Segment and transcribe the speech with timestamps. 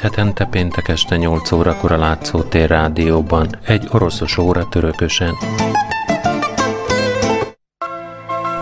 [0.00, 5.34] két hetente péntek este 8 órakor a Látszótér rádióban, egy oroszos óra törökösen.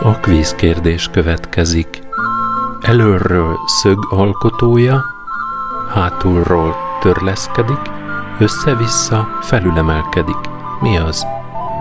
[0.01, 2.01] A kvíz kérdés következik.
[2.81, 5.05] Előről szög alkotója,
[5.93, 7.81] hátulról törleszkedik,
[8.39, 10.39] össze-vissza felülemelkedik.
[10.81, 11.25] Mi az?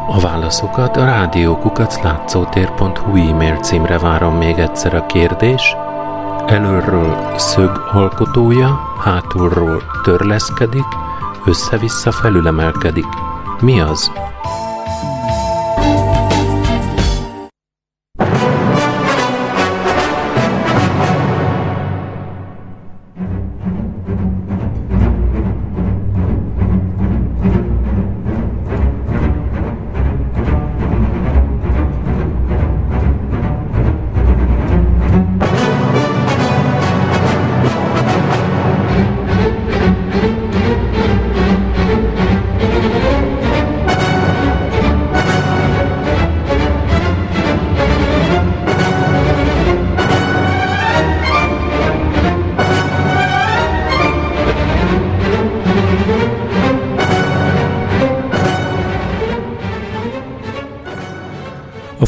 [0.09, 5.77] A válaszokat a rádiókukat látszótér.hu e-mail címre várom még egyszer a kérdés.
[6.49, 10.87] Előről szög alkotója, hátulról törleszkedik,
[11.47, 13.07] össze-vissza felülemelkedik.
[13.61, 14.11] Mi az?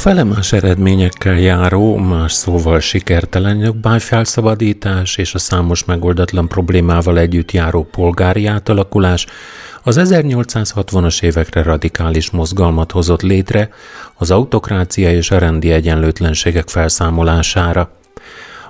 [0.01, 8.47] Felemás eredményekkel járó, más szóval sikertelen jogmájfelszabadítás és a számos megoldatlan problémával együtt járó polgári
[8.47, 9.27] átalakulás
[9.83, 13.71] az 1860-as évekre radikális mozgalmat hozott létre
[14.15, 17.91] az autokrácia és a rendi egyenlőtlenségek felszámolására.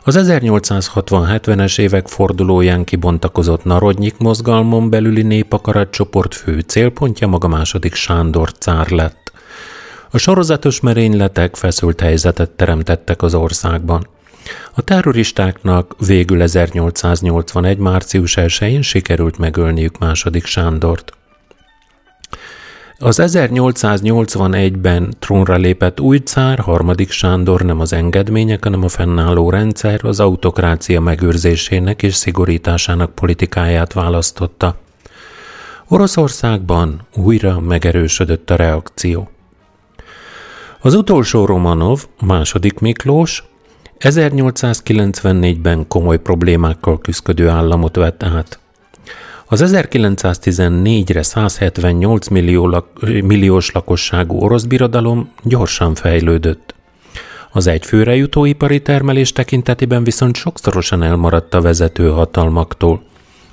[0.05, 8.91] Az 1860-70-es évek fordulóján kibontakozott Narodnyik mozgalmon belüli népakaratcsoport fő célpontja maga második Sándor cár
[8.91, 9.30] lett.
[10.12, 14.06] A sorozatos merényletek feszült helyzetet teremtettek az országban.
[14.75, 17.78] A terroristáknak végül 1881.
[17.78, 21.12] március 1-én sikerült megölniük második Sándort.
[22.99, 30.00] Az 1881-ben trónra lépett új cár, harmadik Sándor nem az engedmények, hanem a fennálló rendszer
[30.04, 34.76] az autokrácia megőrzésének és szigorításának politikáját választotta.
[35.88, 39.31] Oroszországban újra megerősödött a reakció.
[40.83, 43.45] Az utolsó Romanov, második Miklós,
[43.99, 48.59] 1894-ben komoly problémákkal küzdő államot vett át.
[49.47, 56.75] Az 1914-re 178 millió lak- milliós lakosságú orosz birodalom gyorsan fejlődött.
[57.51, 63.03] Az egyfőre jutó ipari termelés tekintetében viszont sokszorosan elmaradt a vezető hatalmaktól.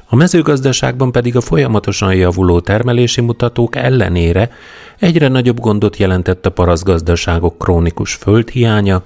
[0.09, 4.51] A mezőgazdaságban pedig a folyamatosan javuló termelési mutatók ellenére
[5.00, 9.03] egyre nagyobb gondot jelentett a paraszgazdaságok krónikus földhiánya,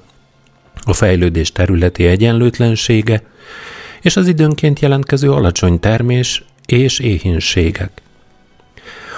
[0.86, 3.24] a fejlődés területi egyenlőtlensége
[4.02, 7.92] és az időnként jelentkező alacsony termés és éhínségek.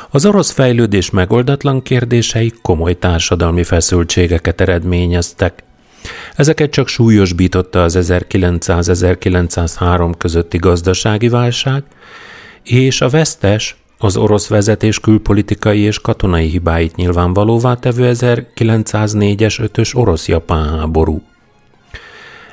[0.09, 5.63] Az orosz fejlődés megoldatlan kérdései komoly társadalmi feszültségeket eredményeztek.
[6.35, 11.83] Ezeket csak súlyosbította az 1900-1903 közötti gazdasági válság,
[12.63, 20.79] és a vesztes, az orosz vezetés külpolitikai és katonai hibáit nyilvánvalóvá tevő 1904-es 5-ös orosz-japán
[20.79, 21.21] háború.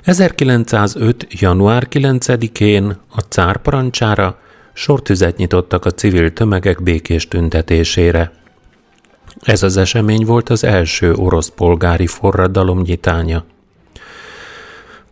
[0.02, 1.26] 1905.
[1.30, 4.38] január 9-én a cár parancsára
[4.72, 8.32] sortüzet nyitottak a civil tömegek békés tüntetésére.
[9.40, 13.44] Ez az esemény volt az első orosz polgári forradalom nyitánya.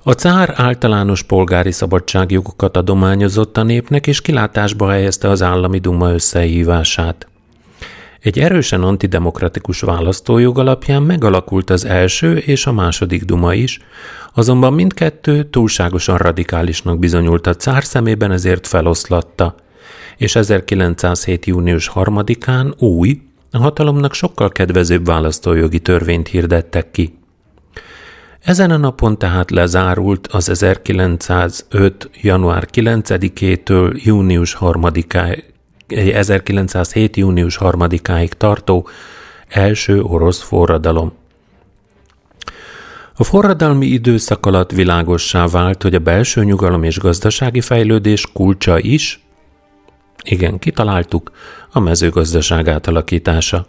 [0.02, 7.26] A cár általános polgári szabadságjogokat adományozott a népnek, és kilátásba helyezte az állami duma összehívását.
[8.20, 13.80] Egy erősen antidemokratikus választójog alapján megalakult az első és a második duma is,
[14.34, 19.54] azonban mindkettő túlságosan radikálisnak bizonyult a cár szemében, ezért feloszlatta,
[20.16, 21.46] és 1907.
[21.46, 27.18] június 3-án új, a hatalomnak sokkal kedvezőbb választójogi törvényt hirdettek ki.
[28.40, 32.10] Ezen a napon tehát lezárult az 1905.
[32.20, 35.42] január 9-től június 3-áig,
[35.86, 37.16] 1907.
[37.16, 38.88] június 3-áig tartó
[39.48, 41.12] első orosz forradalom.
[43.16, 49.20] A forradalmi időszak alatt világossá vált, hogy a belső nyugalom és gazdasági fejlődés kulcsa is,
[50.24, 51.30] igen, kitaláltuk,
[51.72, 53.66] a mezőgazdaság átalakítása.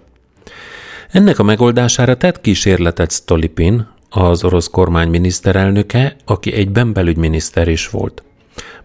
[1.11, 8.23] Ennek a megoldására tett kísérletet Stolipin, az orosz kormány miniszterelnöke, aki egyben belügyminiszter is volt.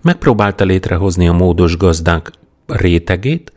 [0.02, 2.30] Megpróbálta létrehozni a módos gazdák
[2.66, 3.52] rétegét,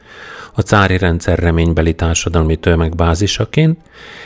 [0.53, 3.79] a cári rendszer reménybeli társadalmi tömegbázisaként,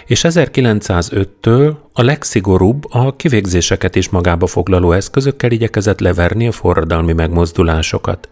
[0.06, 8.30] és 1905-től a legszigorúbb, a kivégzéseket is magába foglaló eszközökkel igyekezett leverni a forradalmi megmozdulásokat.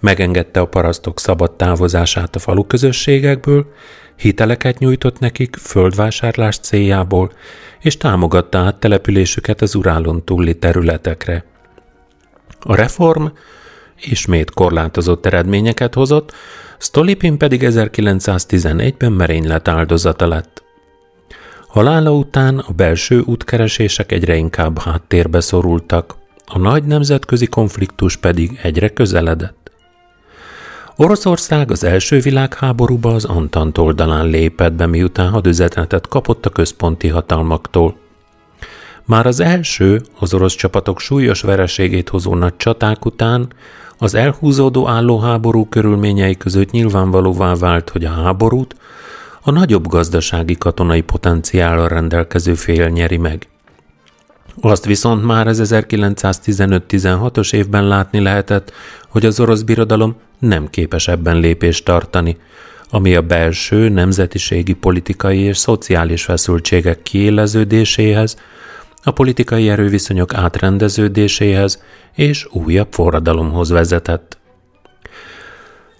[0.00, 3.72] Megengedte a parasztok szabad távozását a falu közösségekből,
[4.16, 7.32] hiteleket nyújtott nekik földvásárlás céljából,
[7.80, 11.44] és támogatta át településüket az Urálon túli területekre.
[12.60, 13.26] A reform
[14.00, 16.32] ismét korlátozott eredményeket hozott,
[16.78, 20.62] Stolipin pedig 1911-ben merénylet áldozata lett.
[21.68, 26.14] Halála után a belső útkeresések egyre inkább háttérbe szorultak,
[26.46, 29.63] a nagy nemzetközi konfliktus pedig egyre közeledett.
[30.96, 37.96] Oroszország az első világháborúba az Antant oldalán lépett be, miután hadüzenetet kapott a központi hatalmaktól.
[39.04, 43.48] Már az első, az orosz csapatok súlyos vereségét hozó nagy csaták után
[43.98, 48.76] az elhúzódó állóháború körülményei között nyilvánvalóvá vált, hogy a háborút
[49.42, 53.48] a nagyobb gazdasági katonai potenciállal rendelkező fél nyeri meg.
[54.60, 58.72] Azt viszont már az 1915-16-os évben látni lehetett,
[59.14, 62.36] hogy az orosz birodalom nem képes ebben lépést tartani,
[62.90, 68.36] ami a belső, nemzetiségi, politikai és szociális feszültségek kiéleződéséhez,
[69.02, 71.82] a politikai erőviszonyok átrendeződéséhez
[72.14, 74.38] és újabb forradalomhoz vezetett.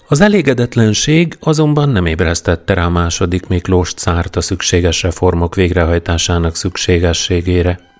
[0.09, 7.94] Az elégedetlenség azonban nem ébresztette rá második Miklós cárt a szükséges reformok végrehajtásának szükségességére.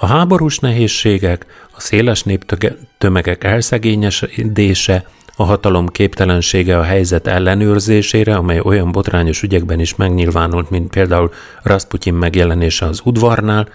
[0.00, 5.06] A háborús nehézségek, a széles néptömegek elszegényedése,
[5.36, 12.14] a hatalom képtelensége a helyzet ellenőrzésére, amely olyan botrányos ügyekben is megnyilvánult, mint például Rasputin
[12.14, 13.68] megjelenése az udvarnál,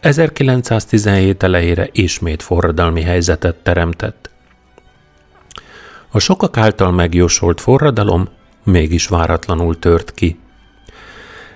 [0.00, 4.30] 1917 elejére ismét forradalmi helyzetet teremtett.
[6.10, 8.28] A sokak által megjósolt forradalom
[8.62, 10.38] mégis váratlanul tört ki.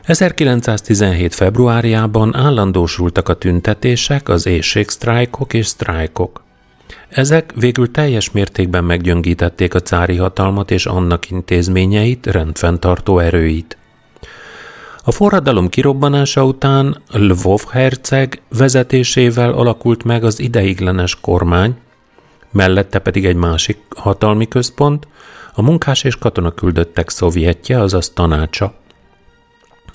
[0.08, 1.34] 1917.
[1.34, 6.43] februárjában állandósultak a tüntetések, az éjségsztrájkok és sztrájkok.
[7.08, 13.76] Ezek végül teljes mértékben meggyöngítették a cári hatalmat és annak intézményeit, rendfenntartó erőit.
[15.05, 21.76] A forradalom kirobbanása után Lvov herceg vezetésével alakult meg az ideiglenes kormány,
[22.50, 25.08] mellette pedig egy másik hatalmi központ,
[25.54, 28.77] a munkás és katona küldöttek szovjetje, azaz tanácsa.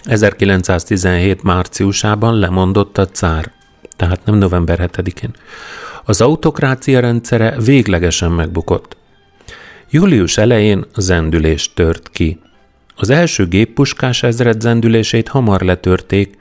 [0.04, 3.52] 1917 márciusában lemondott a cár,
[3.96, 5.34] tehát nem november 7-én.
[6.06, 8.98] Az autokrácia rendszere véglegesen megbukott.
[9.90, 12.40] Július elején zendülés tört ki.
[12.96, 16.38] Az első géppuskás ezred zendülését hamar letörték,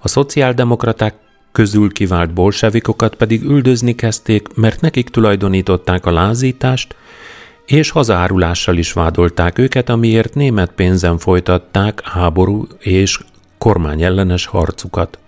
[0.00, 1.14] a szociáldemokraták
[1.52, 6.94] közül kivált bolsevikokat pedig üldözni kezdték, mert nekik tulajdonították a lázítást,
[7.66, 13.18] és hazárulással is vádolták őket, amiért német pénzen folytatták háború és
[13.58, 15.18] kormányellenes harcukat.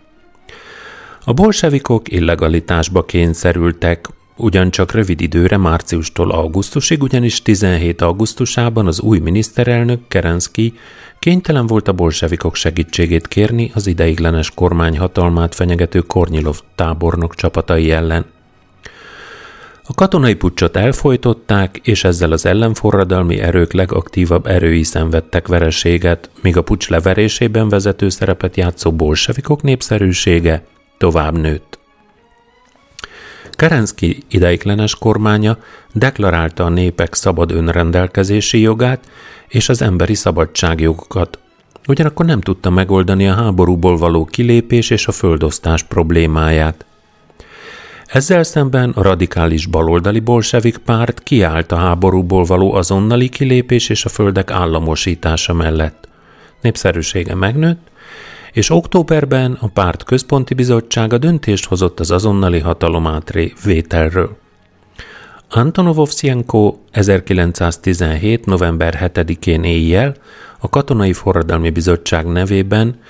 [1.24, 8.00] A bolsevikok illegalitásba kényszerültek, ugyancsak rövid időre márciustól augusztusig, ugyanis 17.
[8.00, 10.74] augusztusában az új miniszterelnök Kerenszki
[11.18, 18.35] kénytelen volt a bolsevikok segítségét kérni az ideiglenes kormány hatalmát fenyegető Kornyilov tábornok csapatai ellen.
[19.88, 26.62] A katonai pucsot elfolytották, és ezzel az ellenforradalmi erők legaktívabb erői szenvedtek vereséget, míg a
[26.62, 30.64] pucs leverésében vezető szerepet játszó bolsevikok népszerűsége
[30.98, 31.78] tovább nőtt.
[33.50, 35.58] Kerenszki ideiglenes kormánya
[35.92, 39.10] deklarálta a népek szabad önrendelkezési jogát
[39.48, 41.38] és az emberi szabadságjogokat,
[41.86, 46.84] ugyanakkor nem tudta megoldani a háborúból való kilépés és a földosztás problémáját.
[48.16, 54.08] Ezzel szemben a radikális baloldali bolsevik párt kiállt a háborúból való azonnali kilépés és a
[54.08, 56.08] földek államosítása mellett.
[56.60, 57.88] Népszerűsége megnőtt,
[58.52, 63.18] és októberben a párt központi bizottsága döntést hozott az azonnali hatalom
[63.64, 64.36] vételről.
[65.50, 68.46] Antonov Ovszienko 1917.
[68.46, 70.14] november 7-én éjjel
[70.58, 73.00] a Katonai Forradalmi Bizottság nevében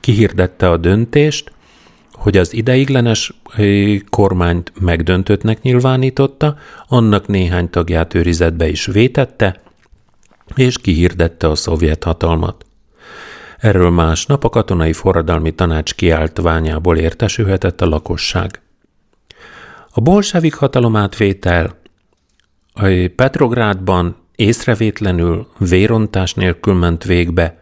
[0.00, 1.52] kihirdette a döntést,
[2.14, 3.32] hogy az ideiglenes
[4.10, 6.56] kormányt megdöntöttnek nyilvánította,
[6.88, 9.60] annak néhány tagját őrizetbe is vétette,
[10.54, 12.66] és kihirdette a szovjet hatalmat.
[13.58, 18.60] Erről másnap a katonai forradalmi tanács kiáltványából értesülhetett a lakosság.
[19.90, 21.78] A bolsevik hatalomátvétel
[22.72, 27.58] a Petrográdban észrevétlenül vérontás nélkül ment végbe.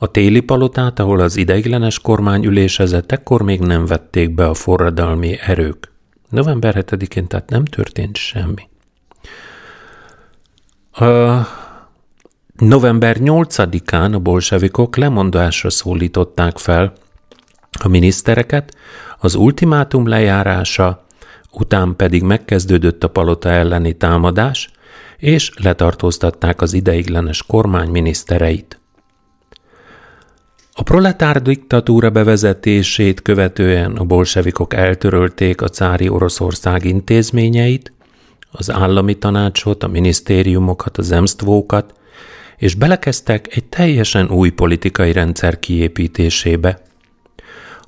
[0.00, 5.38] A téli palotát, ahol az ideiglenes kormány ülésezett, ekkor még nem vették be a forradalmi
[5.40, 5.92] erők.
[6.28, 8.68] November 7-én tehát nem történt semmi.
[10.92, 11.46] A
[12.56, 16.92] November 8-án a bolsevikok lemondásra szólították fel
[17.82, 18.76] a minisztereket,
[19.18, 21.04] az ultimátum lejárása
[21.52, 24.70] után pedig megkezdődött a palota elleni támadás,
[25.16, 28.77] és letartóztatták az ideiglenes kormány minisztereit.
[30.78, 37.92] A proletár diktatúra bevezetését követően a bolsevikok eltörölték a cári Oroszország intézményeit,
[38.50, 41.94] az állami tanácsot, a minisztériumokat, az emsztvókat,
[42.56, 46.80] és belekezdtek egy teljesen új politikai rendszer kiépítésébe.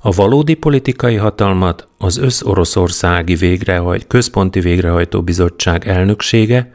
[0.01, 6.73] A valódi politikai hatalmat az összoroszországi végrehajt, központi végrehajtó bizottság elnöksége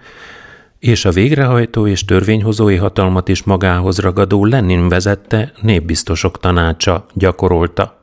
[0.79, 8.01] és a végrehajtó és törvényhozói hatalmat is magához ragadó Lenin vezette népbiztosok tanácsa gyakorolta.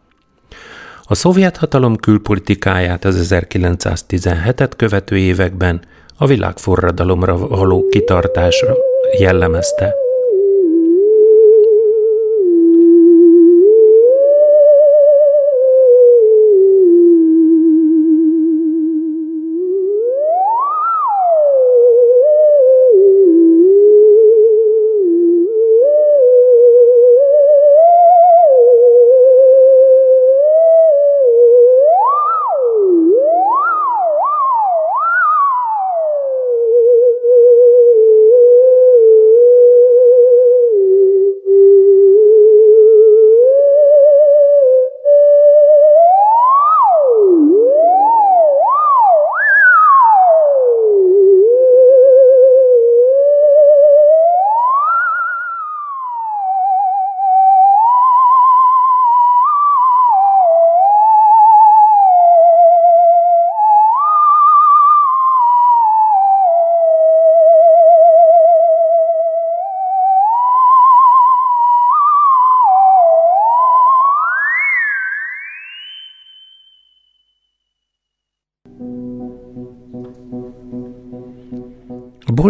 [1.04, 5.82] A szovjet hatalom külpolitikáját az 1917-et követő években
[6.18, 8.76] a világforradalomra való kitartásra
[9.20, 10.03] jellemezte.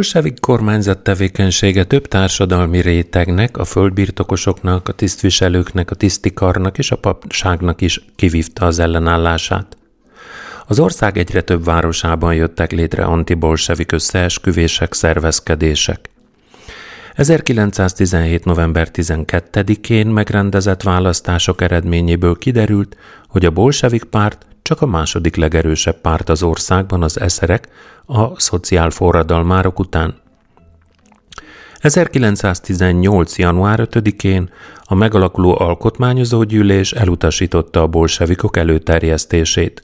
[0.03, 7.81] Bolsevik kormányzat tevékenysége több társadalmi rétegnek, a földbirtokosoknak, a tisztviselőknek, a tisztikarnak és a papságnak
[7.81, 9.77] is kivívta az ellenállását.
[10.67, 16.09] Az ország egyre több városában jöttek létre antibolsevik összeesküvések, szervezkedések.
[17.15, 18.45] 1917.
[18.45, 26.29] november 12-én megrendezett választások eredményéből kiderült, hogy a bolsevik párt csak a második legerősebb párt
[26.29, 27.67] az országban az eszerek
[28.05, 30.21] a szociálforradalmárok után.
[31.79, 33.37] 1918.
[33.37, 34.49] január 5-én
[34.83, 39.83] a megalakuló alkotmányozó gyűlés elutasította a bolsevikok előterjesztését.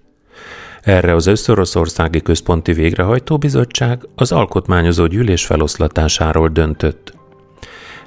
[0.81, 7.13] Erre az Összoroszországi Központi Végrehajtó Bizottság az alkotmányozó gyűlés feloszlatásáról döntött.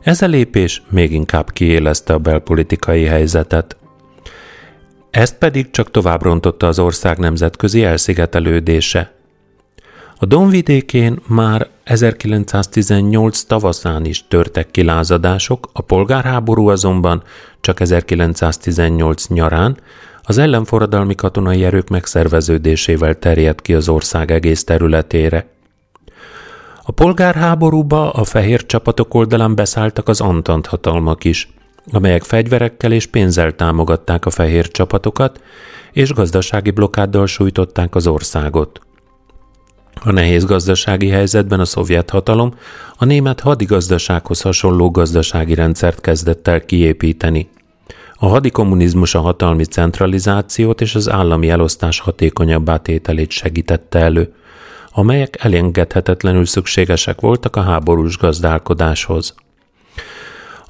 [0.02, 3.76] Ez a lépés még inkább kiélezte a belpolitikai helyzetet.
[5.12, 9.12] Ezt pedig csak tovább rontotta az ország nemzetközi elszigetelődése.
[10.18, 17.22] A Donvidékén már 1918 tavaszán is törtek kilázadások, a polgárháború azonban
[17.60, 19.76] csak 1918 nyarán
[20.22, 25.46] az ellenforradalmi katonai erők megszerveződésével terjedt ki az ország egész területére.
[26.82, 31.48] A polgárháborúba a fehér csapatok oldalán beszálltak az Antant hatalmak is–
[31.90, 35.40] amelyek fegyverekkel és pénzzel támogatták a fehér csapatokat,
[35.92, 38.80] és gazdasági blokkáddal sújtották az országot.
[40.04, 42.54] A nehéz gazdasági helyzetben a szovjet hatalom
[42.96, 47.48] a német hadigazdasághoz hasonló gazdasági rendszert kezdett el kiépíteni.
[48.14, 54.34] A hadikommunizmus a hatalmi centralizációt és az állami elosztás hatékonyabb átételét segítette elő,
[54.90, 59.34] amelyek elengedhetetlenül szükségesek voltak a háborús gazdálkodáshoz.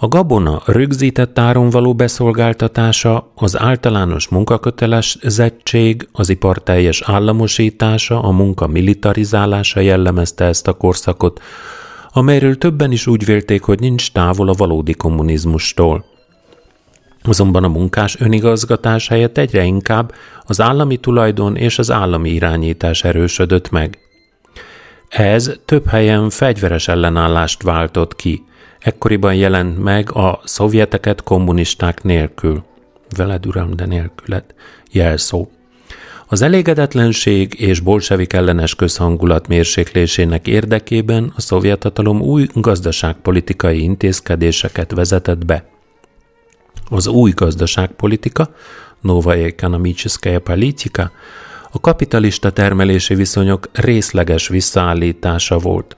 [0.02, 8.66] A gabona rögzített áron való beszolgáltatása, az általános munkakötelezettség, az ipar teljes államosítása, a munka
[8.66, 11.40] militarizálása jellemezte ezt a korszakot,
[12.12, 16.04] amelyről többen is úgy vélték, hogy nincs távol a valódi kommunizmustól.
[17.22, 20.12] Azonban a munkás önigazgatás helyett egyre inkább
[20.44, 23.98] az állami tulajdon és az állami irányítás erősödött meg.
[25.08, 28.42] Ez több helyen fegyveres ellenállást váltott ki–
[28.82, 32.64] Ekkoriban jelent meg a szovjeteket kommunisták nélkül,
[33.16, 34.54] veled uram, de nélkület,
[34.90, 35.48] jelszó.
[36.26, 45.46] Az elégedetlenség és bolsevik ellenes közhangulat mérséklésének érdekében a szovjet hatalom új gazdaságpolitikai intézkedéseket vezetett
[45.46, 45.64] be.
[46.88, 48.54] Az új gazdaságpolitika,
[49.00, 51.10] Nova Ekonomiczskaya Politika,
[51.70, 55.96] a kapitalista termelési viszonyok részleges visszaállítása volt.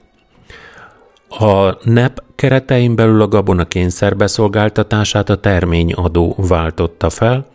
[1.39, 7.53] A NEP keretein belül a gabona kényszerbeszolgáltatását a terményadó váltotta fel,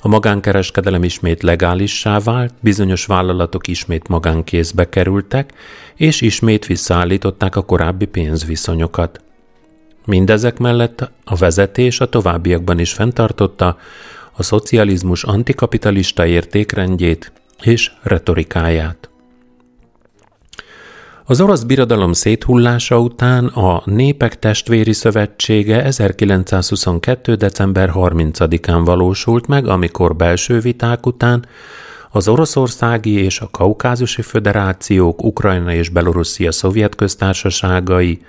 [0.00, 5.52] A magánkereskedelem ismét legálissá vált, bizonyos vállalatok ismét magánkézbe kerültek,
[5.94, 9.20] és ismét visszaállították a korábbi pénzviszonyokat.
[10.06, 13.76] Mindezek mellett a vezetés a továbbiakban is fenntartotta
[14.32, 19.08] a szocializmus antikapitalista értékrendjét és retorikáját.
[21.26, 27.34] Az orosz birodalom széthullása után a Népek Testvéri Szövetsége 1922.
[27.34, 31.46] december 30-án valósult meg, amikor belső viták után
[32.10, 38.20] az oroszországi és a kaukázusi föderációk, Ukrajna és Belorusszia szovjet köztársaságai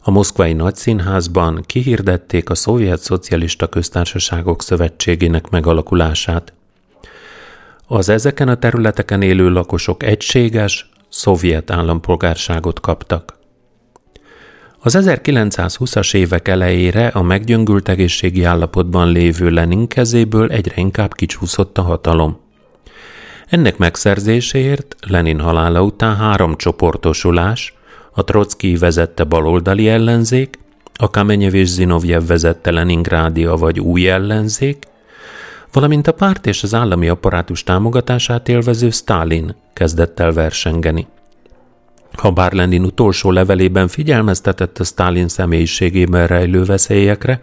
[0.00, 6.52] a Moszkvai Nagyszínházban kihirdették a Szovjet Szocialista Köztársaságok Szövetségének megalakulását.
[7.86, 13.38] Az ezeken a területeken élő lakosok egységes, szovjet állampolgárságot kaptak.
[14.80, 21.82] Az 1920-as évek elejére a meggyöngült egészségi állapotban lévő Lenin kezéből egyre inkább kicsúszott a
[21.82, 22.40] hatalom.
[23.48, 27.74] Ennek megszerzéséért Lenin halála után három csoportosulás,
[28.12, 30.58] a Trotsky vezette baloldali ellenzék,
[30.94, 34.86] a Kamenyev és Zinovjev vezette Leningrádia vagy új ellenzék,
[35.72, 41.06] valamint a párt és az állami apparátus támogatását élvező Stalin kezdett el versengeni.
[42.12, 47.42] Ha bár Lenin utolsó levelében figyelmeztetett a Stalin személyiségében rejlő veszélyekre,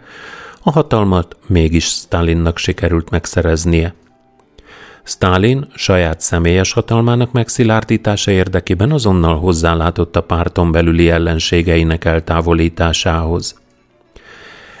[0.62, 3.94] a hatalmat mégis Stalinnak sikerült megszereznie.
[5.02, 13.54] Stalin saját személyes hatalmának megszilárdítása érdekében azonnal hozzálátott a párton belüli ellenségeinek eltávolításához.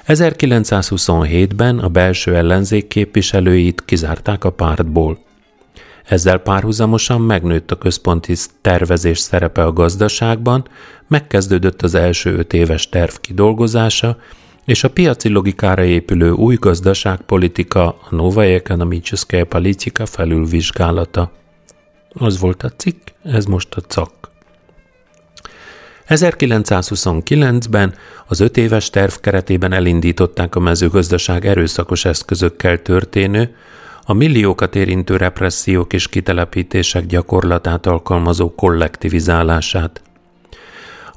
[0.06, 5.18] 1927-ben a belső ellenzék képviselőit kizárták a pártból.
[6.04, 10.68] Ezzel párhuzamosan megnőtt a központi tervezés szerepe a gazdaságban,
[11.08, 14.18] megkezdődött az első öt éves terv kidolgozása,
[14.64, 21.32] és a piaci logikára épülő új gazdaságpolitika, a Novaya Ekonomiczskaya Politika felülvizsgálata.
[22.12, 24.35] Az volt a cikk, ez most a cak.
[26.08, 27.94] 1929-ben
[28.26, 33.54] az öt éves terv keretében elindították a mezőgazdaság erőszakos eszközökkel történő,
[34.08, 40.02] a milliókat érintő repressziók és kitelepítések gyakorlatát alkalmazó kollektivizálását.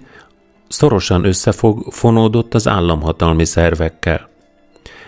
[0.67, 4.29] szorosan összefonódott az államhatalmi szervekkel.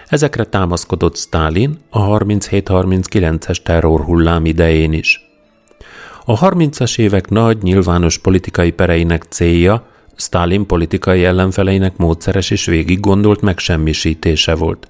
[0.08, 5.29] Ezekre támaszkodott Stalin a 37-39-es terrorhullám idején is.
[6.30, 13.42] A 30-as évek nagy nyilvános politikai pereinek célja Stalin politikai ellenfeleinek módszeres és végig gondolt
[13.42, 14.88] megsemmisítése volt.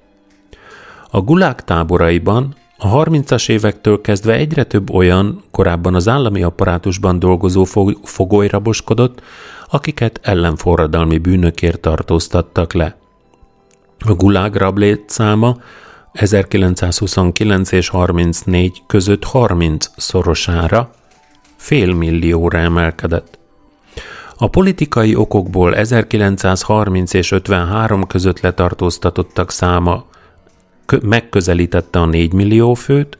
[1.10, 7.64] A gulág táboraiban a 30-as évektől kezdve egyre több olyan, korábban az állami apparátusban dolgozó
[8.04, 9.22] fogoly raboskodott,
[9.70, 12.98] akiket ellenforradalmi bűnökért tartóztattak le.
[14.00, 15.58] A gulág rablét száma
[16.12, 20.92] 1929 és 34 között 30 szorosára,
[21.60, 23.40] fél millióra emelkedett.
[24.38, 30.06] A politikai okokból 1930 és 53 között letartóztatottak száma
[31.02, 33.18] megközelítette a 4 millió főt,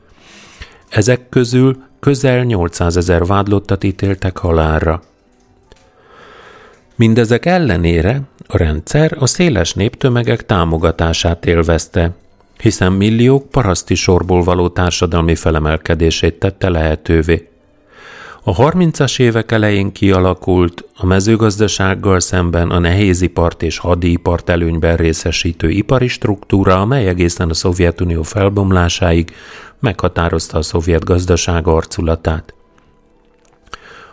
[0.90, 5.02] ezek közül közel 800 ezer vádlottat ítéltek halálra.
[6.96, 12.12] Mindezek ellenére a rendszer a széles néptömegek támogatását élvezte,
[12.62, 17.50] hiszen milliók paraszti sorból való társadalmi felemelkedését tette lehetővé.
[18.44, 26.08] A 30-as évek elején kialakult a mezőgazdasággal szemben a nehézipart és hadipart előnyben részesítő ipari
[26.08, 29.36] struktúra, amely egészen a Szovjetunió felbomlásáig
[29.80, 32.54] meghatározta a szovjet gazdaság arculatát.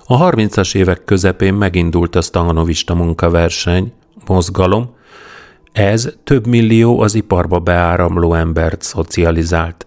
[0.06, 3.92] A 30-as évek közepén megindult a stahanovista munkaverseny,
[4.26, 4.94] mozgalom,
[5.72, 9.86] ez több millió az iparba beáramló embert szocializált.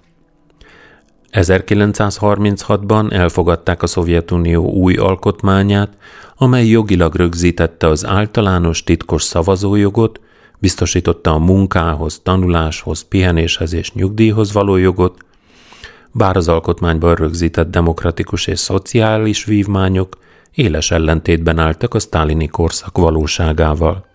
[1.31, 5.97] 1936-ban elfogadták a Szovjetunió új alkotmányát,
[6.35, 10.19] amely jogilag rögzítette az általános titkos szavazójogot,
[10.59, 15.17] biztosította a munkához, tanuláshoz, pihenéshez és nyugdíjhoz való jogot,
[16.11, 20.17] bár az alkotmányban rögzített demokratikus és szociális vívmányok
[20.53, 24.08] éles ellentétben álltak a sztálini korszak valóságával.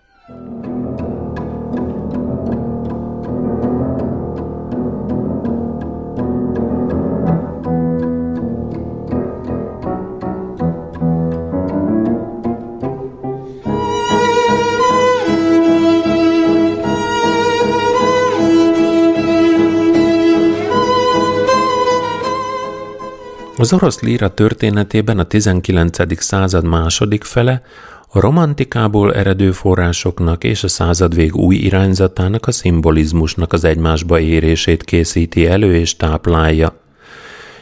[23.57, 26.21] Az orosz líra történetében a 19.
[26.21, 27.61] század második fele
[28.07, 35.45] a romantikából eredő forrásoknak és a századvég új irányzatának a szimbolizmusnak az egymásba érését készíti
[35.45, 36.79] elő és táplálja.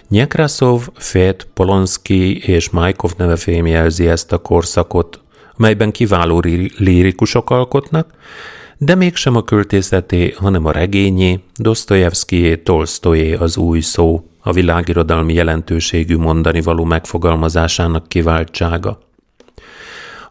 [0.09, 5.19] Nyekraszov, Fet, Polonski és Majkov neve fémjelzi ezt a korszakot,
[5.57, 6.39] melyben kiváló
[6.77, 8.11] lírikusok alkotnak,
[8.77, 16.17] de mégsem a költészeté, hanem a regényé, Dostoyevskié, Tolstoyé az új szó a világirodalmi jelentőségű
[16.17, 18.99] mondani való megfogalmazásának kiváltsága.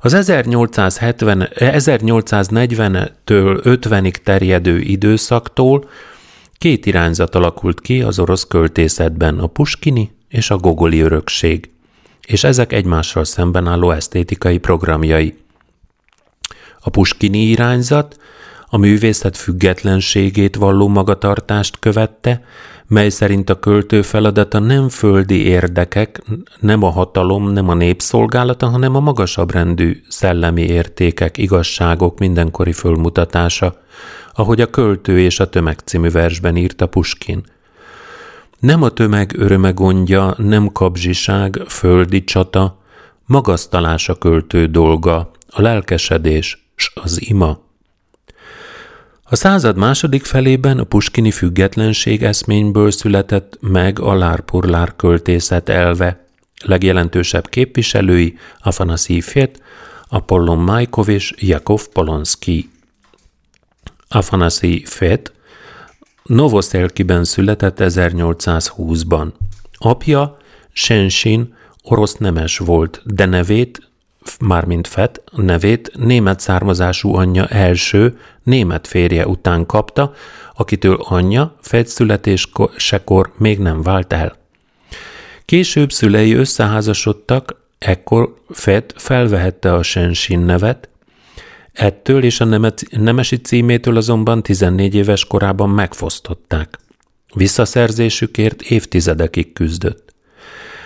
[0.01, 5.89] Az 1870, 1840-től 50-ig terjedő időszaktól
[6.59, 11.71] két irányzat alakult ki az orosz költészetben, a puskini és a gogoli örökség,
[12.27, 15.37] és ezek egymással szemben álló esztétikai programjai.
[16.81, 18.17] A puskini irányzat
[18.67, 22.45] a művészet függetlenségét valló magatartást követte,
[22.93, 26.23] mely szerint a költő feladata nem földi érdekek,
[26.61, 33.77] nem a hatalom, nem a népszolgálata, hanem a magasabb rendű szellemi értékek, igazságok mindenkori fölmutatása,
[34.35, 37.43] ahogy a költő és a tömeg című versben írta Puskin.
[38.59, 42.79] Nem a tömeg öröme gondja, nem kapzsiság, földi csata,
[43.27, 47.59] magasztalás a költő dolga, a lelkesedés, s az ima.
[49.33, 56.25] A század második felében a puskini függetlenség eszményből született meg a lárpurlár költészet elve.
[56.65, 59.63] Legjelentősebb képviselői Afanasi Fet,
[60.09, 62.71] Apollon Majkov és Jakov Polonski.
[64.09, 65.33] Afanasi Fet
[66.23, 69.33] Novoszelkiben született 1820-ban.
[69.73, 70.37] Apja
[70.73, 73.92] Shensin orosz nemes volt, de nevét
[74.41, 80.13] mármint Fett, nevét német származású anyja első, német férje után kapta,
[80.55, 84.37] akitől anyja Fett születésekor még nem vált el.
[85.45, 90.89] Később szülei összeházasodtak, ekkor Fett felvehette a Sensin nevet,
[91.73, 96.79] ettől és a nemesi címétől azonban 14 éves korában megfosztották.
[97.35, 100.15] Visszaszerzésükért évtizedekig küzdött.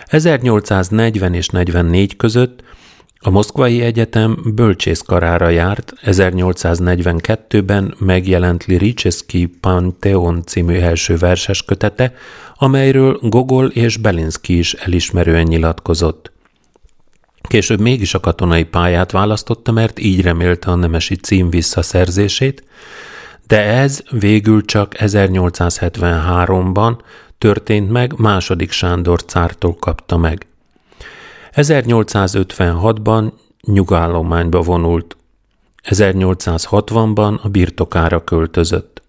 [0.07, 2.63] 1840 és 44 között
[3.21, 12.15] a Moszkvai Egyetem bölcsészkarára járt, 1842-ben megjelent Liricseszki Pantheon című első verses kötete,
[12.55, 16.33] amelyről Gogol és Belinski is elismerően nyilatkozott.
[17.41, 22.65] Később mégis a katonai pályát választotta, mert így remélte a nemesi cím visszaszerzését,
[23.47, 26.99] de ez végül csak 1873-ban
[27.39, 30.47] történt meg, második Sándor cártól kapta meg.
[31.57, 33.33] 1856-ban
[33.67, 35.17] nyugállományba vonult,
[35.85, 39.03] 1860-ban a birtokára költözött.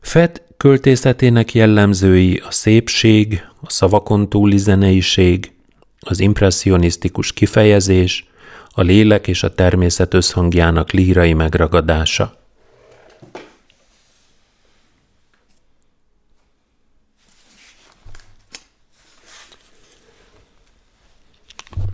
[0.00, 5.52] Fett költészetének jellemzői a szépség, a szavakon túli zeneiség,
[6.00, 8.28] az impressionisztikus kifejezés,
[8.68, 12.43] a lélek és a természet összhangjának lírai megragadása.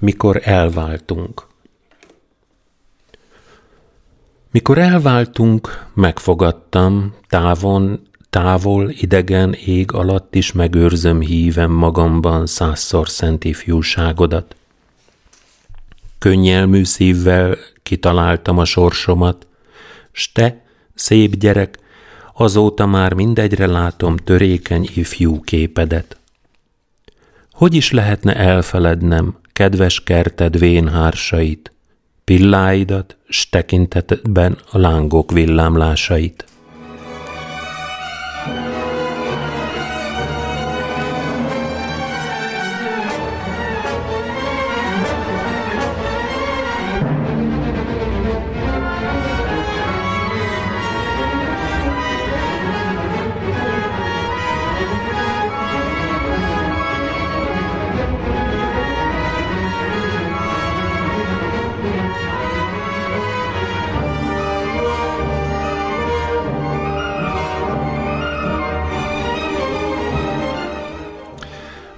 [0.00, 1.46] Mikor elváltunk.
[4.50, 14.56] Mikor elváltunk, megfogadtam, távon, távol, idegen ég alatt is megőrzöm hívem magamban százszor szent ifjúságodat.
[16.18, 19.46] Könnyelmű szívvel kitaláltam a sorsomat,
[20.12, 20.62] s te,
[20.94, 21.78] szép gyerek,
[22.34, 26.16] azóta már mindegyre látom törékeny ifjú képedet.
[27.52, 31.72] Hogy is lehetne elfelednem kedves kerted vénhársait,
[32.24, 36.44] pilláidat, s tekintetben a lángok villámlásait.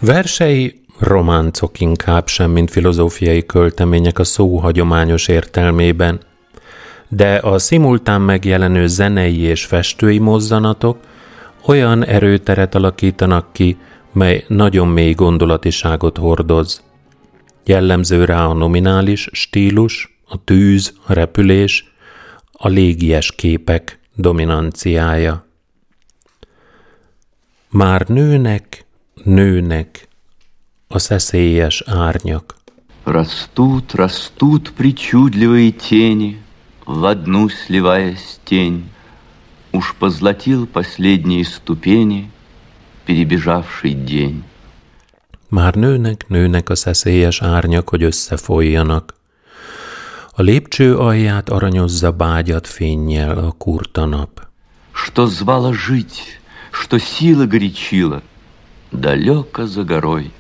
[0.05, 6.21] Versei románcok inkább sem, mint filozófiai költemények a szó hagyományos értelmében,
[7.09, 10.99] de a szimultán megjelenő zenei és festői mozzanatok
[11.67, 13.77] olyan erőteret alakítanak ki,
[14.13, 16.83] mely nagyon mély gondolatiságot hordoz.
[17.65, 21.95] Jellemző rá a nominális stílus, a tűz, a repülés,
[22.53, 25.47] a légies képek dominanciája.
[27.71, 28.87] Már nőnek,
[29.24, 30.08] nőnek
[30.88, 32.56] a szeszélyes árnyak.
[33.04, 36.42] Растут, растут причудливые тени,
[36.86, 38.90] В одну сливаясь тень,
[39.72, 42.32] Уж позлатил последние ступени
[43.06, 44.44] Перебежавший день.
[45.50, 49.14] Már nőnek, nőnek a szeszélyes árnyak, hogy összefolyjanak.
[50.32, 54.48] A lépcső alját aranyozza bágyat fényjel a kurta nap.
[54.92, 56.40] Что звало жить,
[56.72, 58.22] что сила горячила,
[58.93, 60.31] Далеко за горой.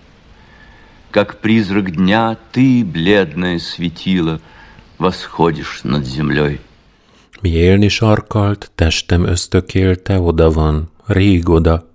[1.11, 4.41] Как призрак дня ты, бледное светило,
[4.99, 6.61] Восходишь над землей.
[7.41, 11.89] Mi élni sarkalt, testem ösztökélte, oda van, rég oda.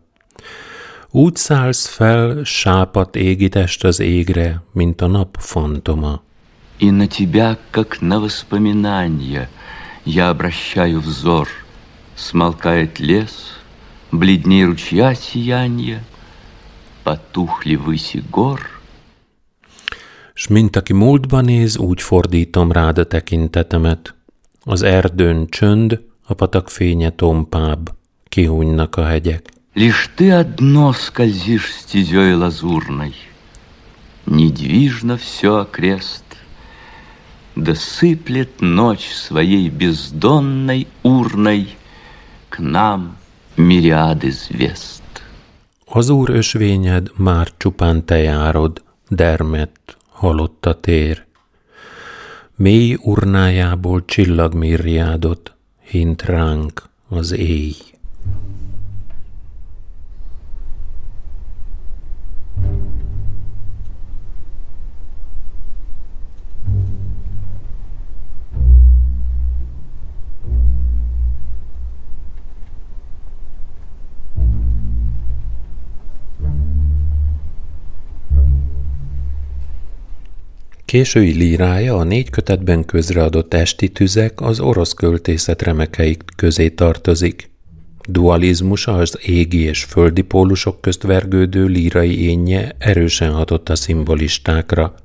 [1.11, 6.21] Úgy szállsz fel, sápat égitest az égre, mint a nap fantoma.
[6.77, 9.49] И на тебя, как на воспоминание,
[10.03, 11.47] Я обращаю взор.
[12.15, 13.57] Смолкает лес,
[14.11, 16.03] бледней ручья сиянье,
[17.06, 18.60] Потухли выси гор.
[20.34, 24.14] S mint aki múltba néz, úgy fordítom rád a tekintetemet.
[24.64, 27.96] Az erdőn csönd, a patak fénye tompább,
[28.28, 29.52] kihúnynak a hegyek.
[29.74, 33.14] Лишь ты одно скользишь стезей лазурной,
[34.24, 36.24] Недвижно все окрест,
[37.54, 41.76] Да сыплет ночь своей бездонной урной
[42.48, 43.16] К нам
[43.56, 44.95] мириады звезд.
[45.89, 51.25] Az úr ösvényed már csupán te járod, dermet, halott tér.
[52.55, 57.75] Mély urnájából csillagmirriádot hint ránk az éj.
[80.87, 87.49] Késői lírája a négy kötetben közreadott esti tüzek az orosz költészet remekeik közé tartozik.
[88.09, 94.95] Dualizmus az égi és földi pólusok közt vergődő lírai énje erősen hatott a szimbolistákra.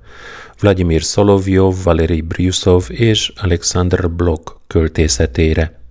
[0.61, 5.82] Vladimir Szolovjov, Valeri Bryusov és Alexander Blok költészetére.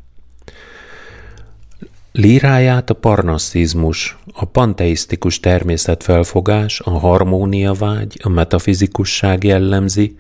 [2.14, 10.16] Líráját a parnasszizmus, a panteisztikus természetfelfogás, a harmóniavágy, a metafizikusság jellemzi,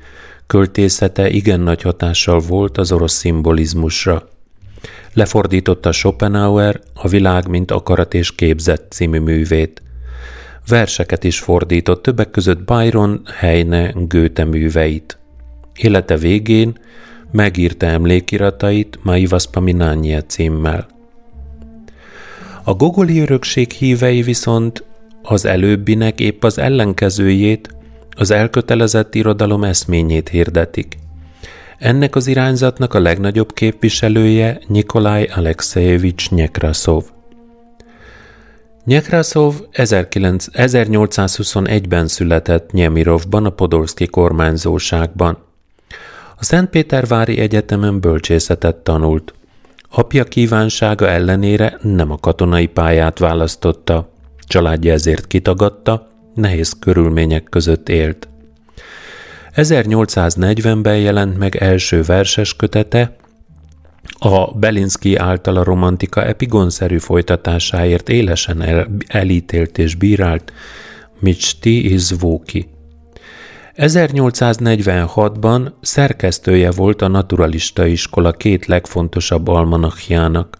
[0.48, 4.28] költészete igen nagy hatással volt az orosz szimbolizmusra.
[5.14, 9.82] Lefordította Schopenhauer a Világ, mint akarat és képzett című művét.
[10.68, 15.18] Verseket is fordított, többek között Byron, Heine, Goethe műveit.
[15.76, 16.78] Élete végén
[17.32, 21.01] megírta emlékiratait Mai Vaspaminanye címmel.
[22.64, 24.84] A gogoli örökség hívei viszont
[25.22, 27.76] az előbbinek épp az ellenkezőjét,
[28.18, 30.98] az elkötelezett irodalom eszményét hirdetik.
[31.78, 37.04] Ennek az irányzatnak a legnagyobb képviselője Nikolaj Alexejevics Nyekraszov.
[38.86, 45.38] Nyekraszov 1821-ben született Nyemirovban, a Podolszki kormányzóságban.
[46.38, 49.34] A Szentpétervári Egyetemen bölcsészetet tanult.
[49.94, 54.10] Apja kívánsága ellenére nem a katonai pályát választotta,
[54.48, 58.30] családja ezért kitagadta, nehéz körülmények között élt.
[59.56, 63.16] 1840-ben jelent meg első verses kötete,
[64.20, 70.54] a Belinski által a romantika epigonszerű folytatásáért élesen el, elítélt és bírált
[71.20, 72.70] Michti Izvóki.
[73.76, 80.58] 1846-ban szerkesztője volt a naturalista iskola két legfontosabb almanachjának.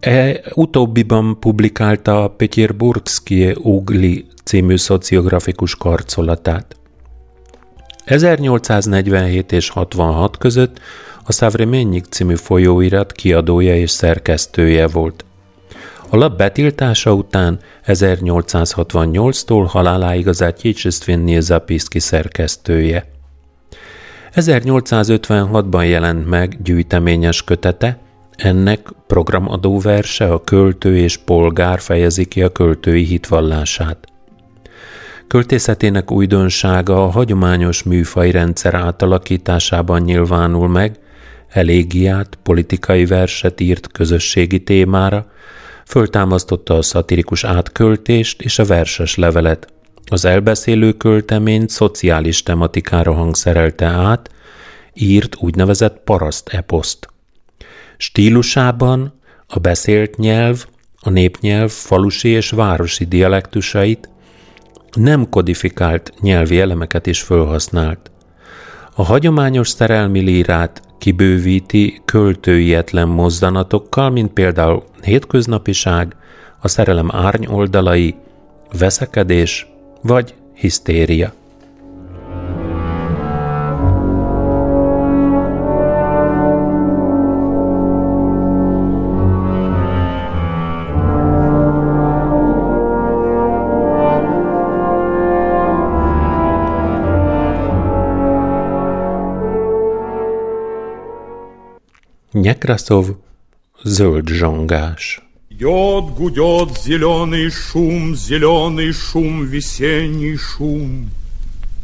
[0.00, 6.76] E utóbbiban publikálta a Petyerburgski Ugli című szociografikus karcolatát.
[8.04, 10.80] 1847 és 66 között
[11.24, 15.24] a Savremennyik című folyóirat kiadója és szerkesztője volt.
[16.10, 23.10] A lap betiltása után 1868-tól haláláig az Atyicsesztvinnie Zapiszki szerkesztője.
[24.34, 27.98] 1856-ban jelent meg gyűjteményes kötete,
[28.36, 33.98] ennek programadó verse a költő és polgár fejezi ki a költői hitvallását.
[35.26, 40.98] Költészetének újdonsága a hagyományos műfai rendszer átalakításában nyilvánul meg,
[41.48, 45.26] elégiát, politikai verset írt közösségi témára,
[45.88, 49.72] föltámasztotta a szatirikus átköltést és a verses levelet.
[50.04, 54.30] Az elbeszélő költeményt szociális tematikára hangszerelte át,
[54.94, 57.08] írt úgynevezett paraszt eposzt.
[57.96, 60.66] Stílusában a beszélt nyelv,
[61.00, 64.08] a népnyelv falusi és városi dialektusait,
[64.92, 68.10] nem kodifikált nyelvi elemeket is felhasznált.
[68.98, 76.16] A hagyományos szerelmi lírát kibővíti költőietlen mozzanatokkal, mint például hétköznapiság,
[76.60, 78.14] a szerelem árny oldalai,
[78.78, 79.66] veszekedés
[80.02, 81.32] vagy hisztéria.
[102.48, 103.18] Некрасов
[103.84, 105.20] zsongás.
[105.50, 111.10] Идет, гудет зеленый шум, зеленый шум, весенний шум.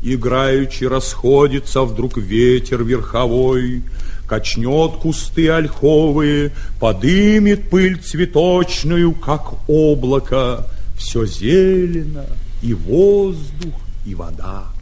[0.02, 3.82] Играючи расходится вдруг ветер верховой,
[4.26, 10.66] Качнет кусты ольховые, подымет пыль цветочную, как облако.
[10.96, 12.24] Все зелено,
[12.62, 13.74] и воздух,
[14.06, 14.73] и вода.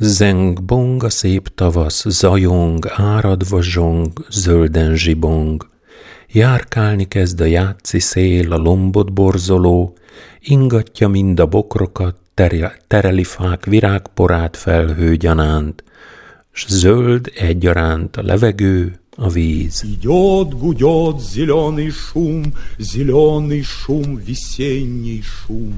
[0.00, 5.68] Zeng bong a szép tavasz, zajong, áradva zsong, zölden zsibong.
[6.28, 9.96] Járkálni kezd a játszi szél, a lombot borzoló,
[10.40, 12.16] ingatja mind a bokrokat,
[12.86, 15.84] tereli fák virágporát felhő gyanánt,
[16.52, 19.82] s zöld egyaránt a levegő, a víz.
[19.84, 25.74] Идет, гудет зеленый шум, зеленый шум, весенний шум.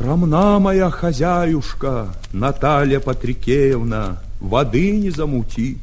[0.00, 5.76] Скромна моя хозяюшка, Наталья Патрикеевна, воды не замутит.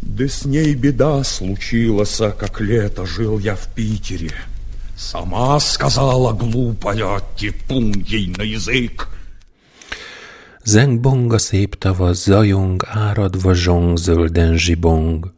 [0.00, 4.30] Да с ней беда случилась, как лето жил я в Питере.
[4.96, 9.08] Сама сказала глупая, типун ей на язык.
[10.64, 15.34] Zengbong a szép tavasz, zajong, áradva zsong, zölden zsibong.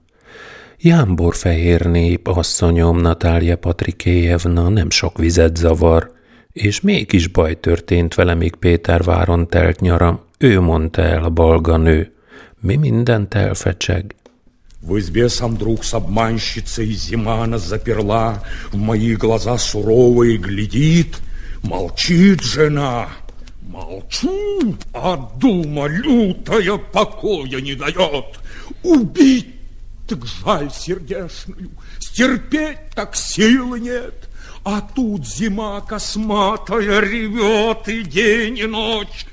[0.78, 6.15] Jámbor fehér nép, asszonyom Natália Patrikéjevna nem sok vizet zavar,
[6.55, 10.25] és mégis baj történt vele, míg Péterváron telt nyara.
[10.37, 12.11] Ő mondta el a balga nő.
[12.59, 14.15] Mi mindent elfecseg.
[14.81, 21.17] В избе сам друг с обманщицей зима нас заперла, В мои глаза суровые глядит,
[21.61, 23.07] молчит жена.
[23.61, 28.39] Молчу, а дума лютая покоя не дает.
[28.83, 29.53] Убить
[30.07, 31.69] так жаль сердешную,
[31.99, 34.24] стерпеть так силы нет.
[34.65, 39.25] А тут зима косматая ревет и день, и ночь.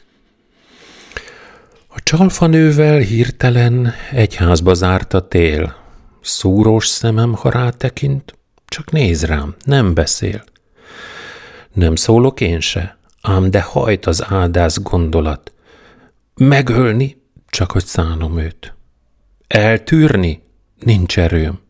[1.89, 5.77] A csalfanővel hirtelen egyházba zárt a tél.
[6.21, 8.35] Szúrós szemem, ha rátekint,
[8.67, 10.45] csak néz rám, nem beszél.
[11.73, 15.53] Nem szólok én se, ám de hajt az áldász gondolat.
[16.35, 18.75] Megölni, csak hogy szánom őt.
[19.47, 20.43] Eltűrni,
[20.79, 21.62] nincs erőm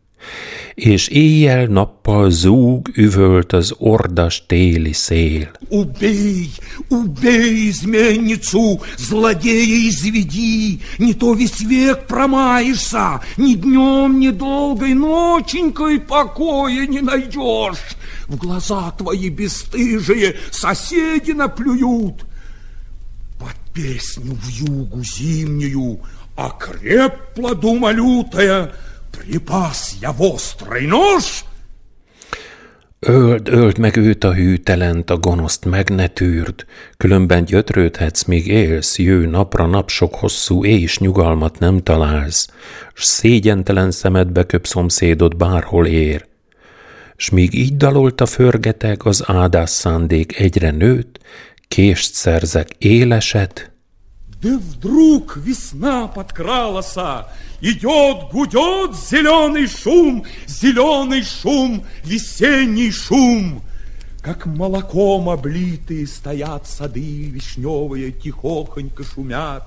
[0.74, 5.50] És éjjel-nappal zúg, üvölt az ordas téli szél.
[5.68, 6.50] Убей,
[6.88, 16.86] убей изменницу, злодея изведи, не то весь век промаешься, ни днем, ни долгой ноченькой покоя
[16.86, 17.96] не найдешь.
[18.26, 22.24] В глаза твои бесстыжие соседи наплюют.
[23.38, 26.00] Под песню в югу зимнюю
[26.36, 28.72] окрепла дума лютая—
[29.16, 31.44] Pripász, ja vosztrai, nos!
[33.06, 36.64] Öld, öld meg őt a hűtelent, a gonoszt meg ne tűrd,
[36.96, 42.48] különben gyötrődhetsz, míg élsz, jő napra nap sok hosszú és nyugalmat nem találsz,
[42.94, 46.26] s szégyentelen szemedbe köp szomszédod bárhol ér.
[47.16, 51.18] S míg így dalolta förgeteg, az áldás szándék egyre nőtt,
[51.68, 53.73] kést szerzek éleset.
[54.44, 56.96] De vdruk весна подкралась,
[57.62, 63.62] Идет, гудет зеленый шум, зеленый шум, весенний шум.
[64.20, 69.64] Как молоком облитые стоят сады вишневые, тихохонько шумят.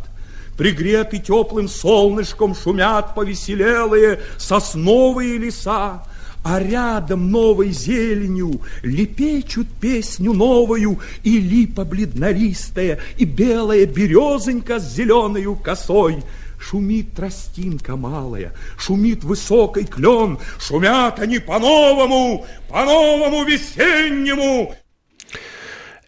[0.59, 6.03] Пригреты теплым солнышком шумят повеселелые сосновые леса,
[6.43, 15.55] а рядом новой зеленью лепечут песню новую и липа бледнолистая, и белая березонька с зеленою
[15.55, 16.23] косой—
[16.59, 24.73] Шумит тростинка малая, шумит высокий клен, Шумят они по-новому, по-новому весеннему.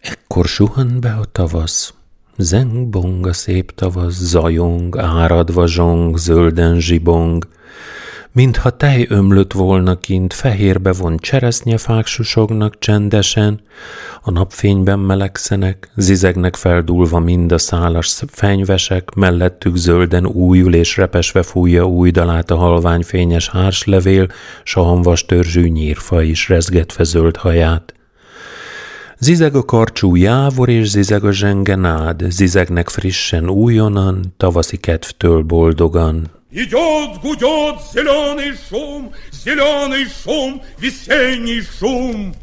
[0.02, 1.92] Ekkor suhan be a tavasz,
[2.38, 5.66] Zeng-bong a szép tavasz, zajong, áradva
[8.32, 13.60] Mintha tej ömlött volna kint, fehérbe vont cseresznyefák susognak csendesen,
[14.22, 21.86] a napfényben melegszenek, zizegnek feldúlva mind a szálas fenyvesek, mellettük zölden újul és repesve fújja
[21.86, 24.26] új dalát a halványfényes hárslevél,
[24.64, 27.94] s a hamvas törzsű nyírfa is rezgetve zöld haját.
[29.18, 36.39] Zizeg a karcsú jávor és zizeg a zsengenád, zizegnek frissen újonnan, tavaszi kedvtől boldogan.
[36.52, 42.34] Идет, гудет зеленый шум, зеленый шум, весенний шум.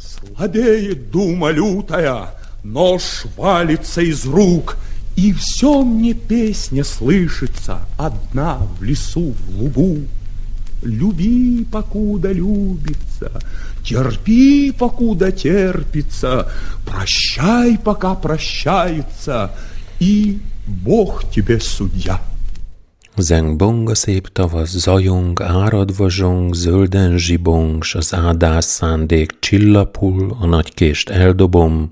[0.00, 2.30] Слабеет дума лютая,
[2.64, 4.78] нож валится из рук,
[5.14, 9.98] И все мне песня слышится одна в лесу, в лугу.
[10.82, 13.30] Люби, покуда любится,
[13.82, 16.50] терпи, покуда терпится,
[16.86, 19.52] прощай, пока прощается,
[20.00, 22.20] и Бог тебе судья.
[23.18, 30.36] Zeng bong a szép tavasz, zajong, áradva zsong, zölden zsibong, s az áldás szándék csillapul,
[30.40, 31.90] a nagykést eldobom,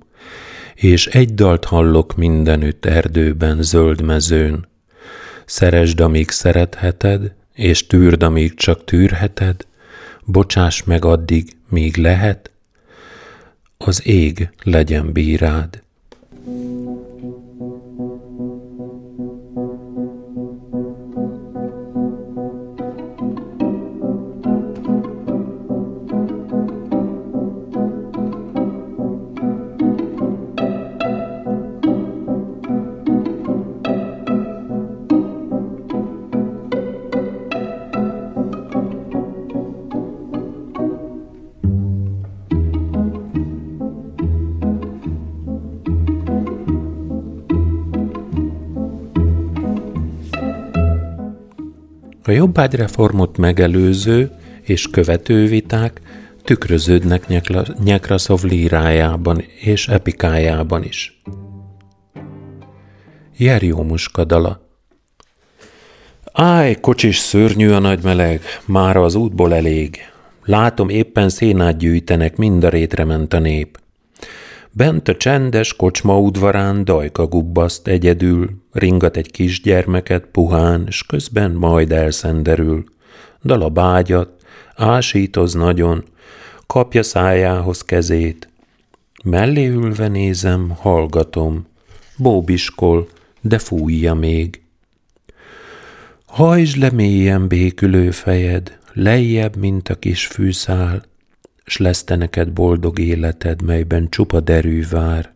[0.75, 4.69] és egy dalt hallok mindenütt erdőben, zöld mezőn.
[5.45, 9.67] Szeresd, amíg szeretheted, és tűrd, amíg csak tűrheted,
[10.25, 12.51] bocsáss meg addig, míg lehet,
[13.79, 15.83] az ég legyen bírád.
[52.27, 54.31] A jobbágyreformot megelőző
[54.63, 56.01] és követő viták
[56.45, 57.27] tükröződnek
[57.85, 61.23] Nyekraszov lírájában és epikájában is.
[63.37, 64.65] Jerjómuska dala
[66.33, 69.99] Áj, kocsis szörnyű a nagy meleg, már az útból elég.
[70.45, 73.79] Látom, éppen szénát gyűjtenek, mind a rétre ment a nép.
[74.77, 81.93] Bent a csendes kocsma udvarán dajka gubbaszt egyedül, ringat egy kisgyermeket puhán, s közben majd
[81.93, 82.85] elszenderül.
[83.45, 84.31] Dal a bágyat,
[84.77, 86.05] ásítoz nagyon,
[86.67, 88.49] kapja szájához kezét.
[89.25, 91.67] Mellé ülve nézem, hallgatom,
[92.17, 93.09] bóbiskol,
[93.41, 94.63] de fújja még.
[96.27, 101.03] Hajtsd le mélyen békülő fejed, lejjebb, mint a kis fűszál,
[101.65, 105.33] s lesz te neked boldog életed, melyben csupa derű vár.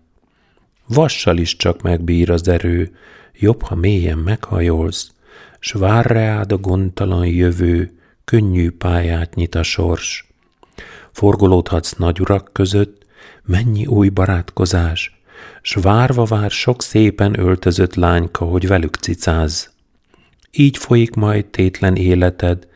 [0.86, 2.96] Vassal is csak megbír az erő,
[3.38, 5.12] jobb, ha mélyen meghajolsz,
[5.58, 7.92] s vár reád a gondtalan jövő,
[8.24, 10.26] könnyű pályát nyit a sors.
[11.12, 13.06] Forgolódhatsz nagy urak között,
[13.44, 15.20] mennyi új barátkozás,
[15.62, 19.70] s várva vár sok szépen öltözött lányka, hogy velük cicáz.
[20.50, 22.66] Így folyik majd tétlen életed,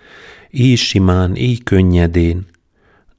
[0.50, 2.46] így simán, így könnyedén,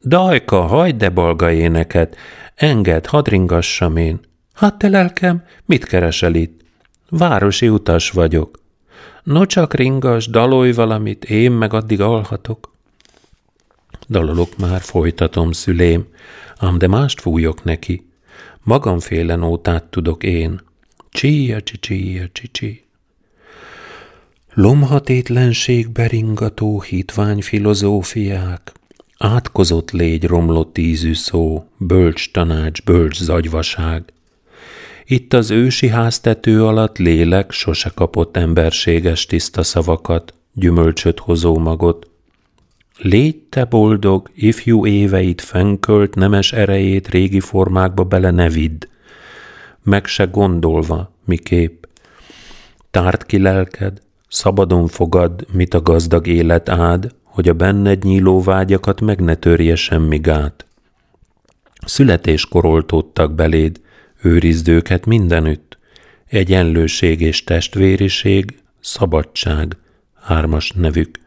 [0.05, 2.15] Dajka, hagyd de balga éneket,
[2.55, 4.19] enged, hadd ringassam én.
[4.53, 6.61] Hát te lelkem, mit keresel itt?
[7.09, 8.59] Városi utas vagyok.
[9.23, 12.73] No csak ringas, dalolj valamit, én meg addig alhatok.
[14.09, 16.07] Dalolok már, folytatom, szülém,
[16.57, 18.09] ám de mást fújok neki.
[18.63, 20.61] Magamféle nótát tudok én.
[21.09, 22.85] Csíja, csíja, csicsi.
[24.53, 28.71] Lomhatétlenség beringató hitvány filozófiák,
[29.26, 34.03] Átkozott légy romlott ízű szó, bölcs tanács, bölcs zagyvaság.
[35.05, 42.09] Itt az ősi háztető alatt lélek sose kapott emberséges tiszta szavakat, gyümölcsöt hozó magot.
[42.97, 48.88] Légy te boldog, ifjú éveit fenkölt nemes erejét régi formákba bele ne vidd,
[49.84, 51.84] meg se gondolva, miképp.
[52.91, 59.01] Tárt ki lelked, szabadon fogad, mit a gazdag élet ád, hogy a benned nyíló vágyakat
[59.01, 60.65] meg ne törje semmi gát.
[61.86, 63.81] Születéskor oltódtak beléd,
[64.21, 65.77] őrizd őket mindenütt,
[66.27, 69.77] egyenlőség és testvériség, szabadság,
[70.21, 71.19] hármas nevük.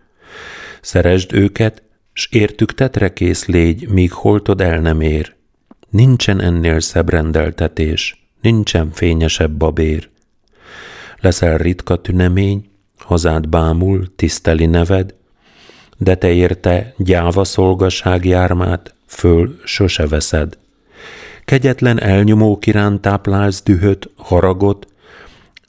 [0.80, 1.82] Szeresd őket,
[2.12, 5.34] s értük tetrekész légy, míg holtod el nem ér.
[5.90, 10.08] Nincsen ennél szebb rendeltetés, nincsen fényesebb babér.
[11.20, 15.14] Leszel ritka tünemény, hazád bámul, tiszteli neved,
[15.96, 20.58] de te érte gyáva szolgaság jármát föl sose veszed.
[21.44, 24.86] Kegyetlen elnyomók iránt táplálsz dühöt, haragot,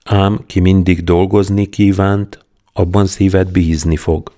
[0.04, 4.32] ám ki mindig dolgozni kívánt, abban szíved bízni fog.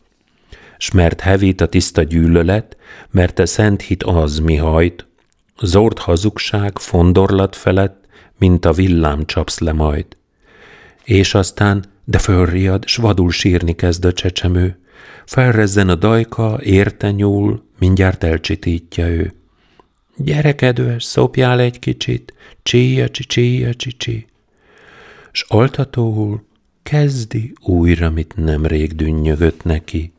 [0.78, 2.78] S mert hevít a tiszta gyűlölet,
[3.10, 5.06] mert te szent hit az, mi hajt,
[5.62, 8.06] zord hazugság, fondorlat felett,
[8.38, 10.06] mint a villám csapsz le majd.
[11.04, 14.78] És aztán, de fölriad, s vadul sírni kezd a csecsemő.
[15.30, 19.34] Felrezzen a dajka, érte nyúl, mindjárt elcsitítja ő.
[20.16, 24.26] Gyere, kedves, szopjál egy kicsit, csíja, csíja, csicsi.
[25.32, 26.46] S altatóul
[26.84, 30.14] kezdi újra, mit nemrég dünnyögött neki.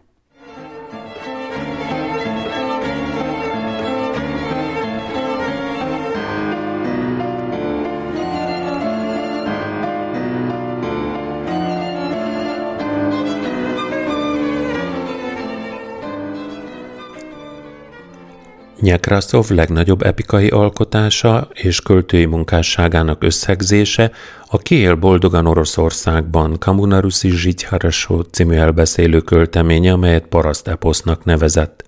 [18.81, 24.11] Nyekraszov legnagyobb epikai alkotása és költői munkásságának összegzése
[24.47, 31.85] a Kiel boldogan Oroszországban Kamunaruszi Zsigyharasó című elbeszélő költeménye, amelyet paraszt eposznak nevezett.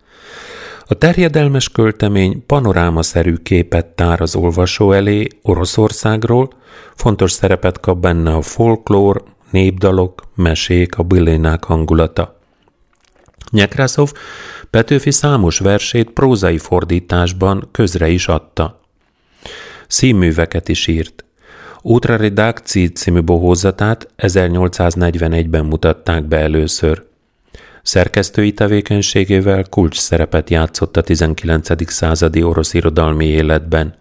[0.86, 6.50] A terjedelmes költemény panorámaszerű képet tár az olvasó elé Oroszországról,
[6.94, 12.40] fontos szerepet kap benne a folklór, népdalok, mesék, a billénák hangulata.
[13.50, 14.12] Nyekraszov
[14.72, 18.80] Petőfi számos versét prózai fordításban közre is adta.
[19.88, 21.24] Színműveket is írt.
[21.82, 27.04] Útra redakci című bohózatát 1841-ben mutatták be először.
[27.82, 31.90] Szerkesztői tevékenységével kulcs szerepet játszott a 19.
[31.90, 33.94] századi orosz irodalmi életben.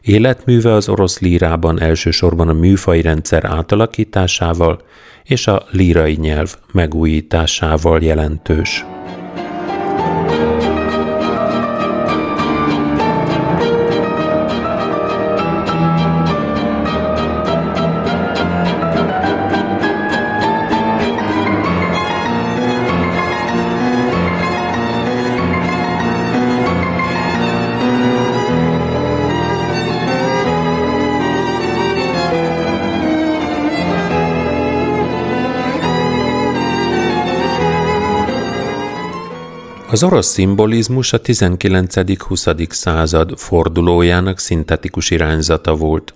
[0.00, 4.82] Életműve az orosz lírában elsősorban a műfai rendszer átalakításával
[5.24, 8.84] és a lírai nyelv megújításával jelentős.
[39.96, 42.70] Az orosz szimbolizmus a 19.-20.
[42.70, 46.14] század fordulójának szintetikus irányzata volt.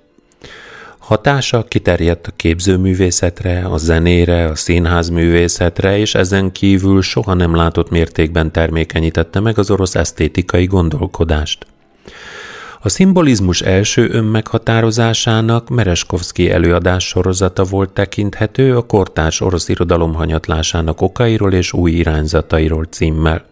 [0.99, 8.53] Hatása kiterjedt a képzőművészetre, a zenére, a színházművészetre, és ezen kívül soha nem látott mértékben
[8.53, 11.67] termékenyítette meg az orosz esztétikai gondolkodást.
[12.81, 21.53] A szimbolizmus első önmeghatározásának Mereskovszki előadás sorozata volt tekinthető a kortárs orosz irodalom hanyatlásának okairól
[21.53, 23.49] és új irányzatairól címmel.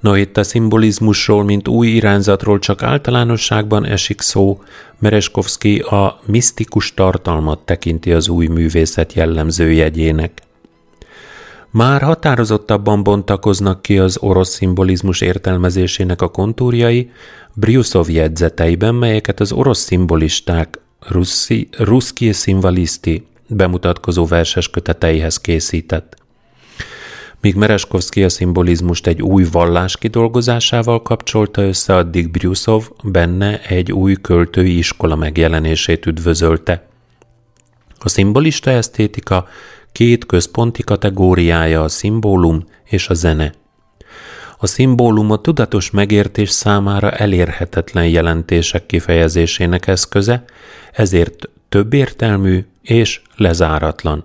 [0.00, 4.60] No itt a szimbolizmusról, mint új irányzatról csak általánosságban esik szó,
[4.98, 10.42] Mereskovszki a misztikus tartalmat tekinti az új művészet jellemző jegyének.
[11.70, 17.10] Már határozottabban bontakoznak ki az orosz szimbolizmus értelmezésének a kontúrjai
[17.54, 26.16] Briuszov jegyzeteiben, melyeket az orosz szimbolisták Russi, Ruszki Szimbaliszti bemutatkozó verses köteteihez készített
[27.40, 34.14] míg Mereskovszki a szimbolizmust egy új vallás kidolgozásával kapcsolta össze, addig Briuszov benne egy új
[34.14, 36.88] költői iskola megjelenését üdvözölte.
[37.98, 39.48] A szimbolista esztétika
[39.92, 43.52] két központi kategóriája a szimbólum és a zene.
[44.58, 50.44] A szimbólum a tudatos megértés számára elérhetetlen jelentések kifejezésének eszköze,
[50.92, 54.24] ezért többértelmű és lezáratlan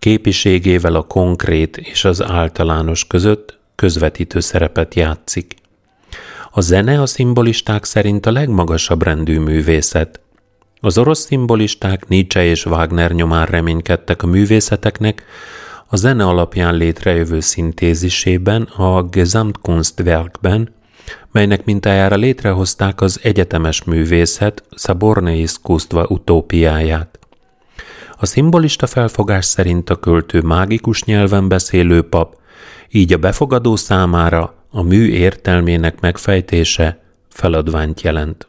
[0.00, 5.54] képiségével a konkrét és az általános között közvetítő szerepet játszik.
[6.50, 10.20] A zene a szimbolisták szerint a legmagasabb rendű művészet.
[10.80, 15.24] Az orosz szimbolisták Nietzsche és Wagner nyomán reménykedtek a művészeteknek,
[15.86, 20.74] a zene alapján létrejövő szintézisében, a Gesamtkunstwerkben,
[21.32, 27.19] melynek mintájára létrehozták az egyetemes művészet Szabornei Iszkusztva utópiáját.
[28.22, 32.36] A szimbolista felfogás szerint a költő mágikus nyelven beszélő pap,
[32.90, 38.48] így a befogadó számára a mű értelmének megfejtése feladványt jelent.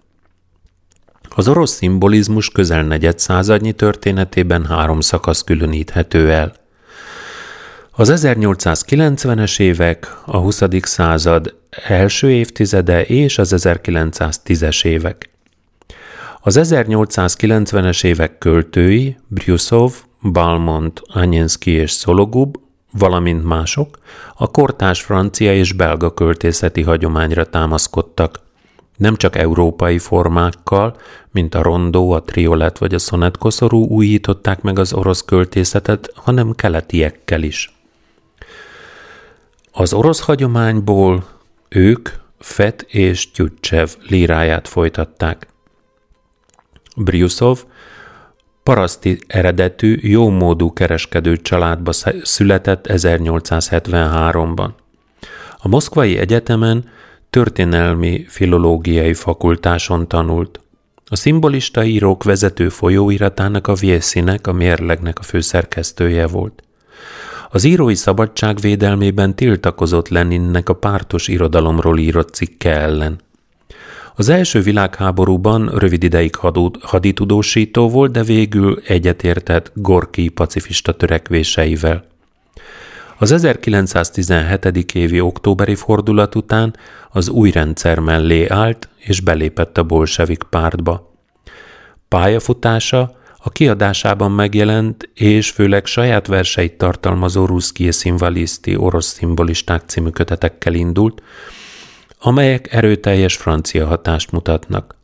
[1.35, 6.53] Az orosz szimbolizmus közel negyed századnyi történetében három szakasz különíthető el.
[7.91, 10.61] Az 1890-es évek, a 20.
[10.81, 11.55] század
[11.87, 15.30] első évtizede és az 1910-es évek.
[16.43, 19.93] Az 1890-es évek költői, Briuszov,
[20.31, 22.57] Balmont, Anyenszki és Szologub,
[22.91, 23.97] valamint mások,
[24.35, 28.39] a kortás francia és belga költészeti hagyományra támaszkodtak.
[28.97, 30.95] Nem csak európai formákkal,
[31.31, 37.43] mint a rondó, a triolet vagy a szonetkoszorú újították meg az orosz költészetet, hanem keletiekkel
[37.43, 37.75] is.
[39.71, 41.23] Az orosz hagyományból
[41.69, 45.50] ők Fet és Tyutchev líráját folytatták.
[47.03, 47.63] Briusov
[48.63, 51.91] paraszti eredetű, jómódú kereskedő családba
[52.21, 54.69] született 1873-ban.
[55.57, 56.89] A Moszkvai Egyetemen
[57.29, 60.59] történelmi filológiai fakultáson tanult.
[61.05, 66.63] A szimbolista írók vezető folyóiratának a Vieszinek, a mérlegnek a főszerkesztője volt.
[67.49, 73.19] Az írói szabadság védelmében tiltakozott Leninnek a pártos irodalomról írott cikke ellen.
[74.21, 76.35] Az első világháborúban rövid ideig
[76.81, 82.05] haditudósító volt, de végül egyetértett Gorki pacifista törekvéseivel.
[83.17, 84.93] Az 1917.
[84.93, 86.75] évi októberi fordulat után
[87.09, 91.13] az új rendszer mellé állt és belépett a bolsevik pártba.
[92.07, 100.73] Pályafutása a kiadásában megjelent és főleg saját verseit tartalmazó ruszki szimvaliszti orosz szimbolisták című kötetekkel
[100.73, 101.21] indult,
[102.23, 104.95] amelyek erőteljes francia hatást mutatnak.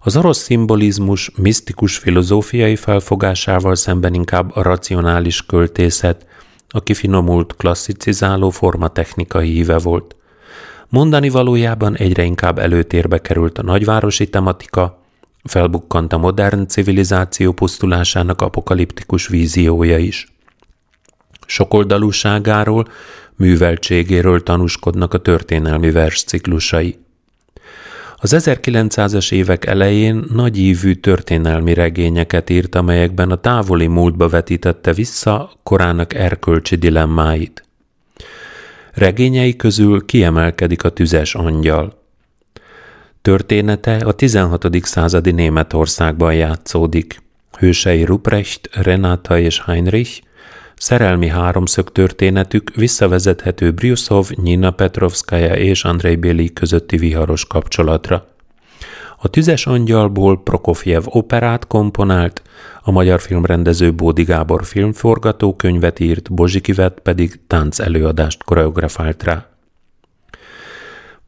[0.00, 6.26] Az orosz szimbolizmus misztikus filozófiai felfogásával szemben inkább a racionális költészet,
[6.68, 10.16] a kifinomult klasszicizáló forma technikai híve volt.
[10.88, 15.02] Mondani valójában egyre inkább előtérbe került a nagyvárosi tematika,
[15.44, 20.32] felbukkant a modern civilizáció pusztulásának apokaliptikus víziója is.
[21.46, 22.88] Sokoldalúságáról,
[23.38, 26.98] műveltségéről tanúskodnak a történelmi versciklusai.
[28.16, 35.50] Az 1900-as évek elején nagy ívű történelmi regényeket írt, amelyekben a távoli múltba vetítette vissza
[35.62, 37.64] korának erkölcsi dilemmáit.
[38.92, 42.02] Regényei közül kiemelkedik a tüzes angyal.
[43.22, 44.66] Története a 16.
[44.82, 47.22] századi Németországban játszódik.
[47.58, 50.20] Hősei Ruprecht, Renata és Heinrich,
[50.78, 58.26] szerelmi háromszög történetük visszavezethető Briusov, Nina Petrovskaya és Andrei Béli közötti viharos kapcsolatra.
[59.20, 62.42] A Tüzes Angyalból Prokofjev operát komponált,
[62.82, 69.46] a magyar filmrendező Bódi Gábor filmforgatókönyvet írt, Bozsikivet pedig tánc előadást koreografált rá.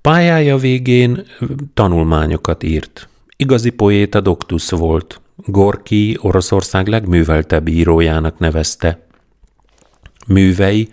[0.00, 1.26] Pályája végén
[1.74, 3.08] tanulmányokat írt.
[3.36, 5.20] Igazi poéta doktusz volt.
[5.36, 9.06] Gorki Oroszország legműveltebb írójának nevezte.
[10.26, 10.88] Művei,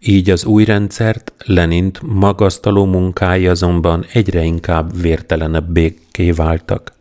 [0.00, 6.92] így az új rendszert, Lenint magasztaló munkái azonban egyre inkább vértelenebb béké váltak.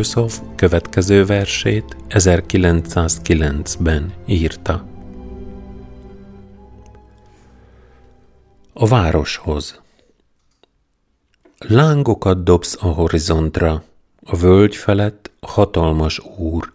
[0.00, 4.86] Briusov következő versét 1909-ben írta.
[8.72, 9.80] A városhoz
[11.58, 13.82] Lángokat dobsz a horizontra,
[14.24, 16.72] a völgy felett hatalmas úr.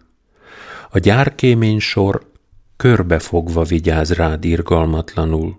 [0.90, 2.30] A gyárkémény sor
[2.76, 5.58] körbefogva vigyáz rád irgalmatlanul.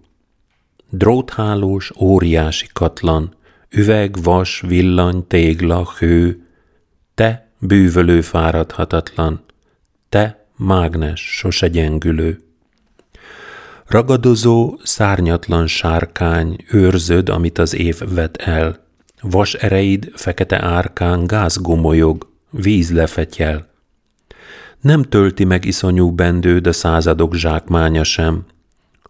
[0.90, 3.36] Dróthálós, óriási katlan,
[3.70, 6.42] üveg, vas, villany, tégla, hő,
[7.14, 9.44] te bűvölő fáradhatatlan,
[10.10, 12.42] te mágnes, sose gyengülő.
[13.88, 18.86] Ragadozó, szárnyatlan sárkány, őrzöd, amit az év vet el.
[19.22, 23.68] Vas ereid, fekete árkán gáz gomolyog, víz lefetyel.
[24.82, 28.46] Nem tölti meg iszonyú bendőd a századok zsákmánya sem.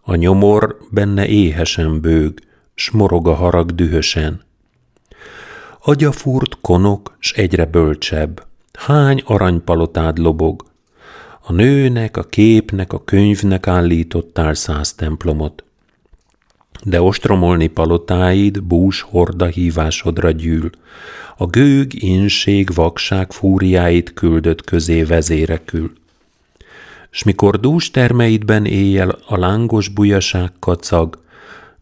[0.02, 2.40] A nyomor benne éhesen bőg,
[2.74, 4.40] s morog a harag dühösen.
[5.88, 8.46] Agyafúrt konok, s egyre bölcsebb.
[8.72, 10.64] Hány aranypalotád lobog.
[11.40, 15.64] A nőnek, a képnek, a könyvnek állítottál száz templomot.
[16.82, 20.70] De ostromolni palotáid bús horda hívásodra gyűl.
[21.36, 25.92] A gőg, inség, vakság fúriáit küldött közé vezérekül.
[27.10, 31.18] S mikor dús termeidben éjjel a lángos bujaság kacag,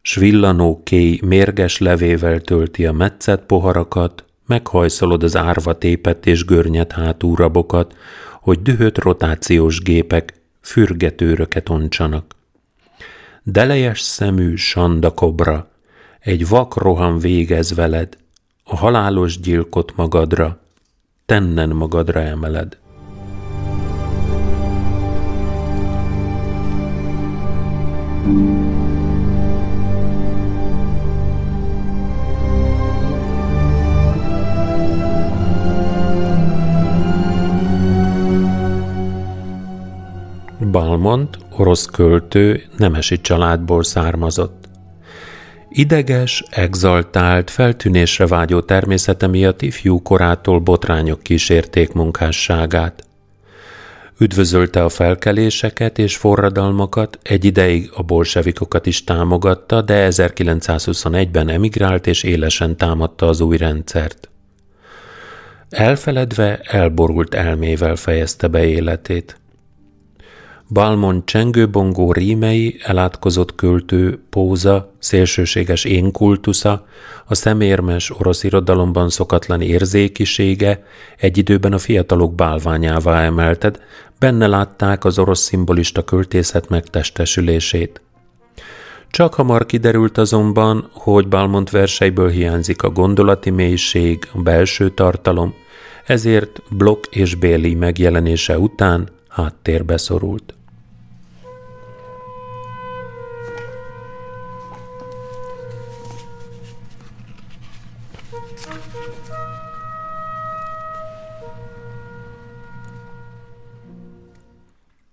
[0.06, 6.92] s villanó kéj mérges levével tölti a metszett poharakat, meghajszolod az árva tépet és görnyet
[6.92, 7.96] hátú rabokat,
[8.40, 12.34] hogy dühött rotációs gépek fürgetőröket oncsanak.
[13.42, 15.70] Delejes szemű sanda kobra,
[16.20, 18.16] egy vak roham végez veled,
[18.64, 20.60] a halálos gyilkot magadra,
[21.24, 22.78] tennen magadra emeled.
[40.76, 44.68] Balmont, orosz költő, nemesi családból származott.
[45.68, 53.04] Ideges, exaltált, feltűnésre vágyó természete miatt ifjú korától botrányok kísérték munkásságát.
[54.18, 62.22] Üdvözölte a felkeléseket és forradalmakat, egy ideig a bolsevikokat is támogatta, de 1921-ben emigrált és
[62.22, 64.30] élesen támadta az új rendszert.
[65.68, 69.36] Elfeledve, elborult elmével fejezte be életét.
[70.68, 76.86] Balmon csengőbongó rímei, elátkozott költő, póza, szélsőséges énkultusza,
[77.26, 80.84] a szemérmes orosz irodalomban szokatlan érzékisége
[81.16, 83.80] egy időben a fiatalok bálványává emelted,
[84.18, 88.00] benne látták az orosz szimbolista költészet megtestesülését.
[89.10, 95.54] Csak hamar kiderült azonban, hogy Balmont verseiből hiányzik a gondolati mélység, a belső tartalom,
[96.06, 100.54] ezért Block és Béli megjelenése után háttérbe szorult.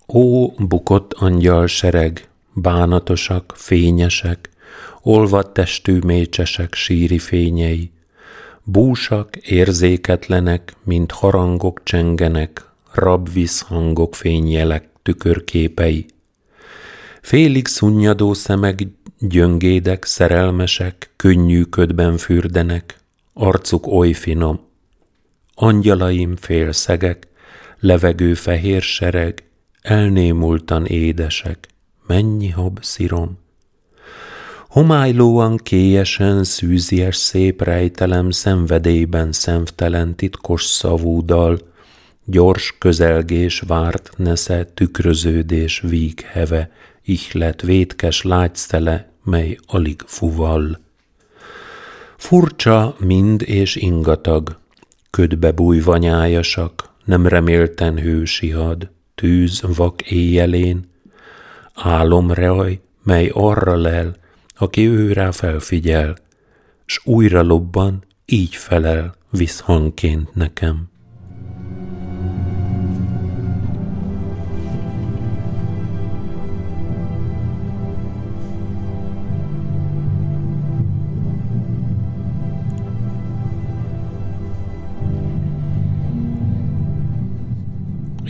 [0.08, 4.50] Ó, bukott angyal sereg, bánatosak, fényesek,
[5.02, 7.92] olvadt testű mécsesek síri fényei,
[8.64, 16.06] búsak, érzéketlenek, mint harangok csengenek, rabviszhangok fényjelek tükörképei.
[17.22, 18.88] Félig szunnyadó szemek,
[19.20, 23.00] gyöngédek, szerelmesek, könnyű ködben fürdenek,
[23.34, 24.60] arcuk oly finom.
[25.56, 27.28] Angyalaim félszegek,
[27.80, 29.44] levegő fehér sereg,
[29.82, 31.68] elnémultan édesek,
[32.08, 33.42] mennyi hab szirom.
[34.68, 41.73] Homálylóan, kélyesen, szűzies szép rejtelem szenvedélyben szemtelen titkos szavúdal,
[42.26, 46.72] gyors közelgés várt nesze, tükröződés víg heve,
[47.04, 50.80] ihlet vétkes lágyszele, mely alig fuval.
[52.18, 54.60] Furcsa mind és ingatag,
[55.10, 60.90] ködbe bújva nyájasak, nem remélten hősi had, tűz vak éjjelén,
[61.74, 64.16] álomraj, mely arra lel,
[64.56, 66.16] aki őrá felfigyel,
[66.86, 70.93] s újra lobban, így felel visszhangként nekem.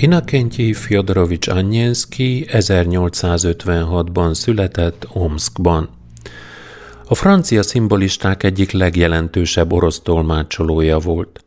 [0.03, 5.89] Inakentyi Fyodorovics Anyenszki 1856-ban született Omskban.
[7.07, 11.43] A francia szimbolisták egyik legjelentősebb orosz tolmácsolója volt.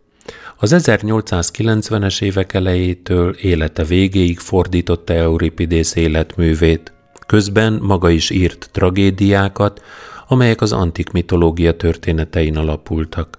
[0.57, 6.93] Az 1890-es évek elejétől élete végéig fordította Euripidész életművét.
[7.27, 9.83] Közben maga is írt tragédiákat,
[10.29, 13.39] amelyek az antik mitológia történetein alapultak.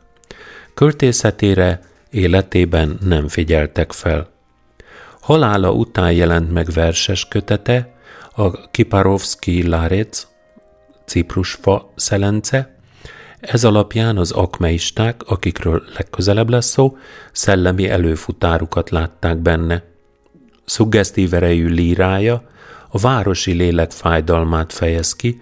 [0.74, 4.36] Költészetére életében nem figyeltek fel.
[5.28, 7.94] Halála után jelent meg verses kötete,
[8.36, 10.28] a Kiparovszki Lárec,
[11.06, 12.76] Ciprusfa szelence,
[13.40, 16.98] ez alapján az akmeisták, akikről legközelebb lesz szó,
[17.32, 19.84] szellemi előfutárukat látták benne.
[20.66, 22.44] Szuggesztív erejű lírája
[22.90, 25.42] a városi lélek fájdalmát fejez ki,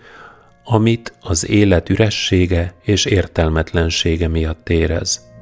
[0.64, 5.34] amit az élet üressége és értelmetlensége miatt érez.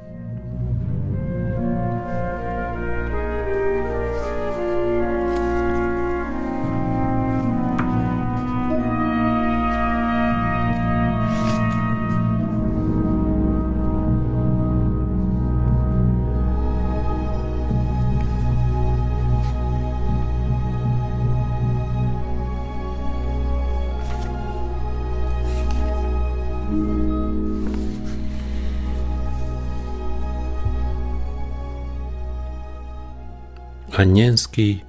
[33.96, 34.84] Anyenszki,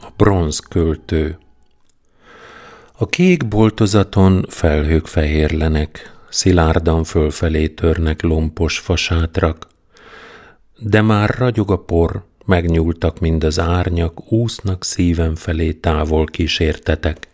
[0.00, 1.38] a bronz költő.
[2.92, 9.66] A kék boltozaton felhők fehérlenek, szilárdan fölfelé törnek lompos fasátrak,
[10.78, 17.28] de már ragyog a por, megnyúltak mind az árnyak, úsznak szívem felé távol kísértetek.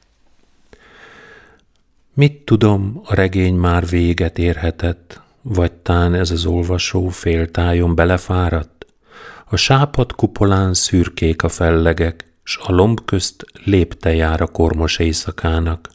[2.15, 8.76] Mit tudom, a regény már véget érhetett, vagy tán ez az olvasó féltájon belefáradt?
[9.49, 15.91] A sápat kupolán szürkék a fellegek, s a lomb közt lépte jár a kormos éjszakának.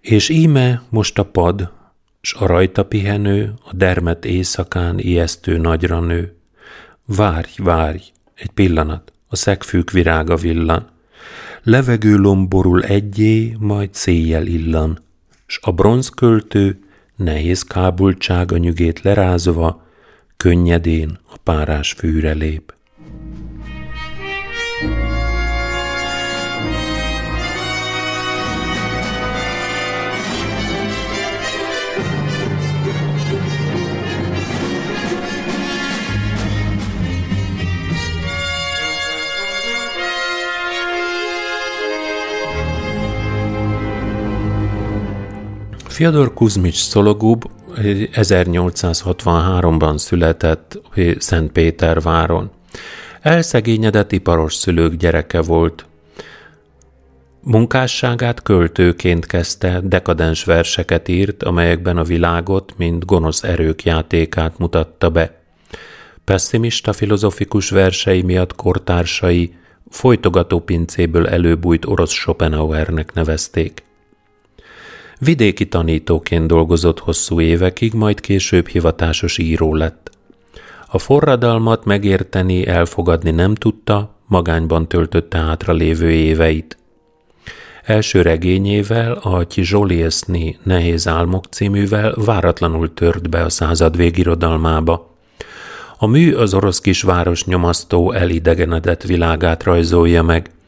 [0.00, 1.72] És íme most a pad,
[2.20, 6.36] s a rajta pihenő, a dermet éjszakán ijesztő nagyra nő.
[7.04, 8.02] Várj, várj,
[8.34, 10.90] egy pillanat, a szegfűk virága villan.
[11.62, 14.98] Levegő lomborul egyé, majd széjjel illan,
[15.46, 16.78] s a bronzköltő
[17.16, 19.82] nehéz kábultsága nyügét lerázva,
[20.42, 22.74] könnyedén a párás fűre lép.
[45.88, 47.44] Fyodor Kuzmics Szologub
[47.76, 50.80] 1863-ban született
[51.18, 52.50] Szentpéterváron.
[53.20, 55.86] Elszegényedett iparos szülők gyereke volt.
[57.40, 65.40] Munkásságát költőként kezdte, dekadens verseket írt, amelyekben a világot, mint gonosz erők játékát mutatta be.
[66.24, 69.54] Pessimista filozofikus versei miatt kortársai
[69.90, 73.82] folytogató pincéből előbújt orosz Schopenhauernek nevezték.
[75.24, 80.10] Vidéki tanítóként dolgozott hosszú évekig, majd később hivatásos író lett.
[80.86, 86.78] A forradalmat megérteni, elfogadni nem tudta, magányban töltötte hátra lévő éveit.
[87.84, 95.14] Első regényével, a Tizsolieszni Nehéz Álmok cíművel váratlanul tört be a század végirodalmába.
[95.98, 100.50] A mű az orosz kisváros nyomasztó, elidegenedett világát rajzolja meg–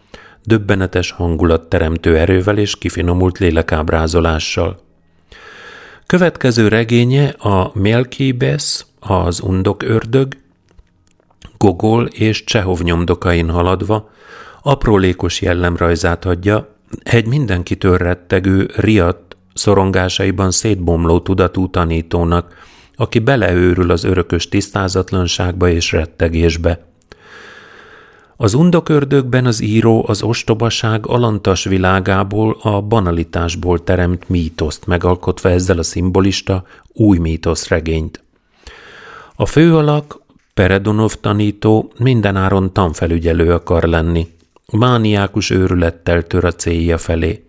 [0.45, 4.78] döbbenetes hangulatteremtő erővel és kifinomult lélekábrázolással.
[6.07, 10.36] Következő regénye a Melkibesz, az undok ördög,
[11.59, 14.11] Gogol és Csehov nyomdokain haladva
[14.62, 22.55] aprólékos jellemrajzát adja, egy mindenkitől rettegő, riadt, szorongásaiban szétbomló tudatú tanítónak,
[22.97, 26.86] aki beleőrül az örökös tisztázatlanságba és rettegésbe.
[28.45, 35.82] Az undokördökben az író az ostobaság alantas világából, a banalitásból teremt mítoszt, megalkotva ezzel a
[35.82, 38.22] szimbolista új mítosz regényt.
[39.36, 40.20] A főalak,
[40.55, 44.26] Peredonov tanító mindenáron tanfelügyelő akar lenni.
[44.72, 47.45] Mániákus őrülettel tör a célja felé.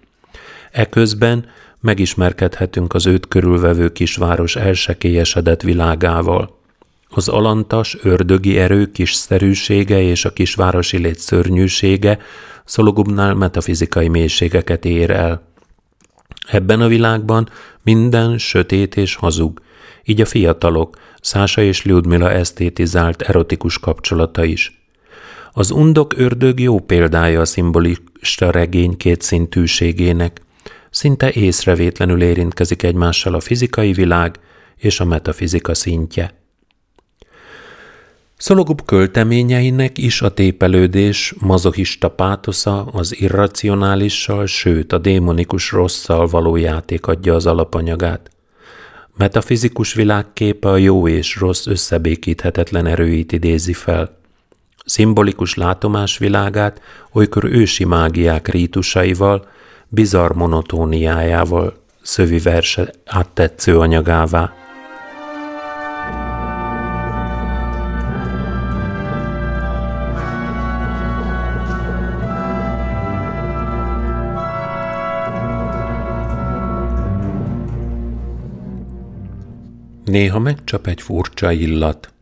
[0.71, 1.45] Eközben
[1.79, 6.54] megismerkedhetünk az őt körülvevő kisváros elsekélyesedett világával.
[7.17, 12.17] Az alantas, ördögi erő kisszerűsége és a kisvárosi lét szörnyűsége
[12.65, 15.47] Szologubnál metafizikai mélységeket ér el.
[16.47, 17.49] Ebben a világban
[17.83, 19.61] minden sötét és hazug,
[20.03, 24.87] így a fiatalok, Szása és Lyudmila esztétizált erotikus kapcsolata is.
[25.51, 30.41] Az undok ördög jó példája a szimbolista regény kétszintűségének.
[30.89, 34.39] Szinte észrevétlenül érintkezik egymással a fizikai világ
[34.77, 36.43] és a metafizika szintje.
[38.37, 47.07] Szologub költeményeinek is a tépelődés mazohista pátosza az irracionálissal, sőt a démonikus rosszal való játék
[47.07, 48.29] adja az alapanyagát.
[49.17, 54.17] Metafizikus világképe a jó és rossz összebékíthetetlen erőit idézi fel.
[54.85, 56.81] Szimbolikus látomás világát
[57.11, 59.47] olykor ősi mágiák rítusaival,
[59.87, 64.64] bizarr monotóniájával szövi verse áttetsző anyagává.
[80.15, 82.13] Néha megcsap egy furcsa illat.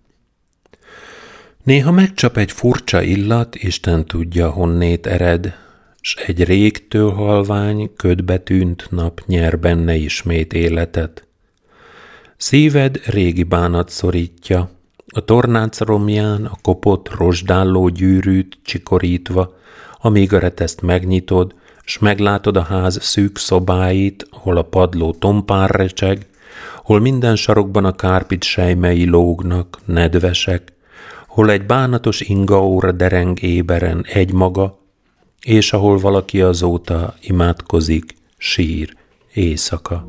[1.63, 5.55] Néha megcsap egy furcsa illat, Isten tudja, honnét ered,
[6.01, 11.27] s egy régtől halvány, ködbe tűnt nap nyer benne ismét életet.
[12.37, 14.69] Szíved régi bánat szorítja,
[15.07, 19.57] a tornác romján a kopott, rozsdálló gyűrűt csikorítva,
[20.01, 26.27] amíg a reteszt megnyitod, s meglátod a ház szűk szobáit, hol a padló tompán recseg,
[26.84, 30.73] hol minden sarokban a kárpit sejmei lógnak, nedvesek,
[31.27, 34.79] hol egy bánatos ingaóra dereng éberen egy maga,
[35.41, 38.95] és ahol valaki azóta imádkozik, sír,
[39.34, 40.05] éjszaka.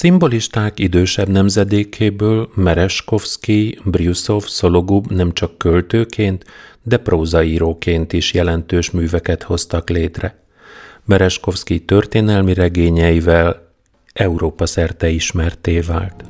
[0.00, 6.44] Szimbolisták idősebb nemzedékéből Mereskovszki, Bryusov, Szologub nem csak költőként,
[6.82, 10.38] de prózaíróként is jelentős műveket hoztak létre.
[11.04, 13.72] Mereskovszki történelmi regényeivel
[14.12, 16.24] Európa szerte ismerté vált.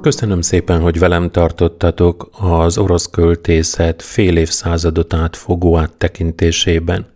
[0.00, 7.06] Köszönöm szépen, hogy velem tartottatok az orosz költészet fél évszázadot átfogó áttekintésében.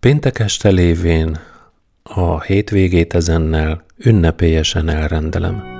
[0.00, 1.40] Péntek este lévén
[2.02, 5.79] a hétvégét ezennel ünnepélyesen elrendelem.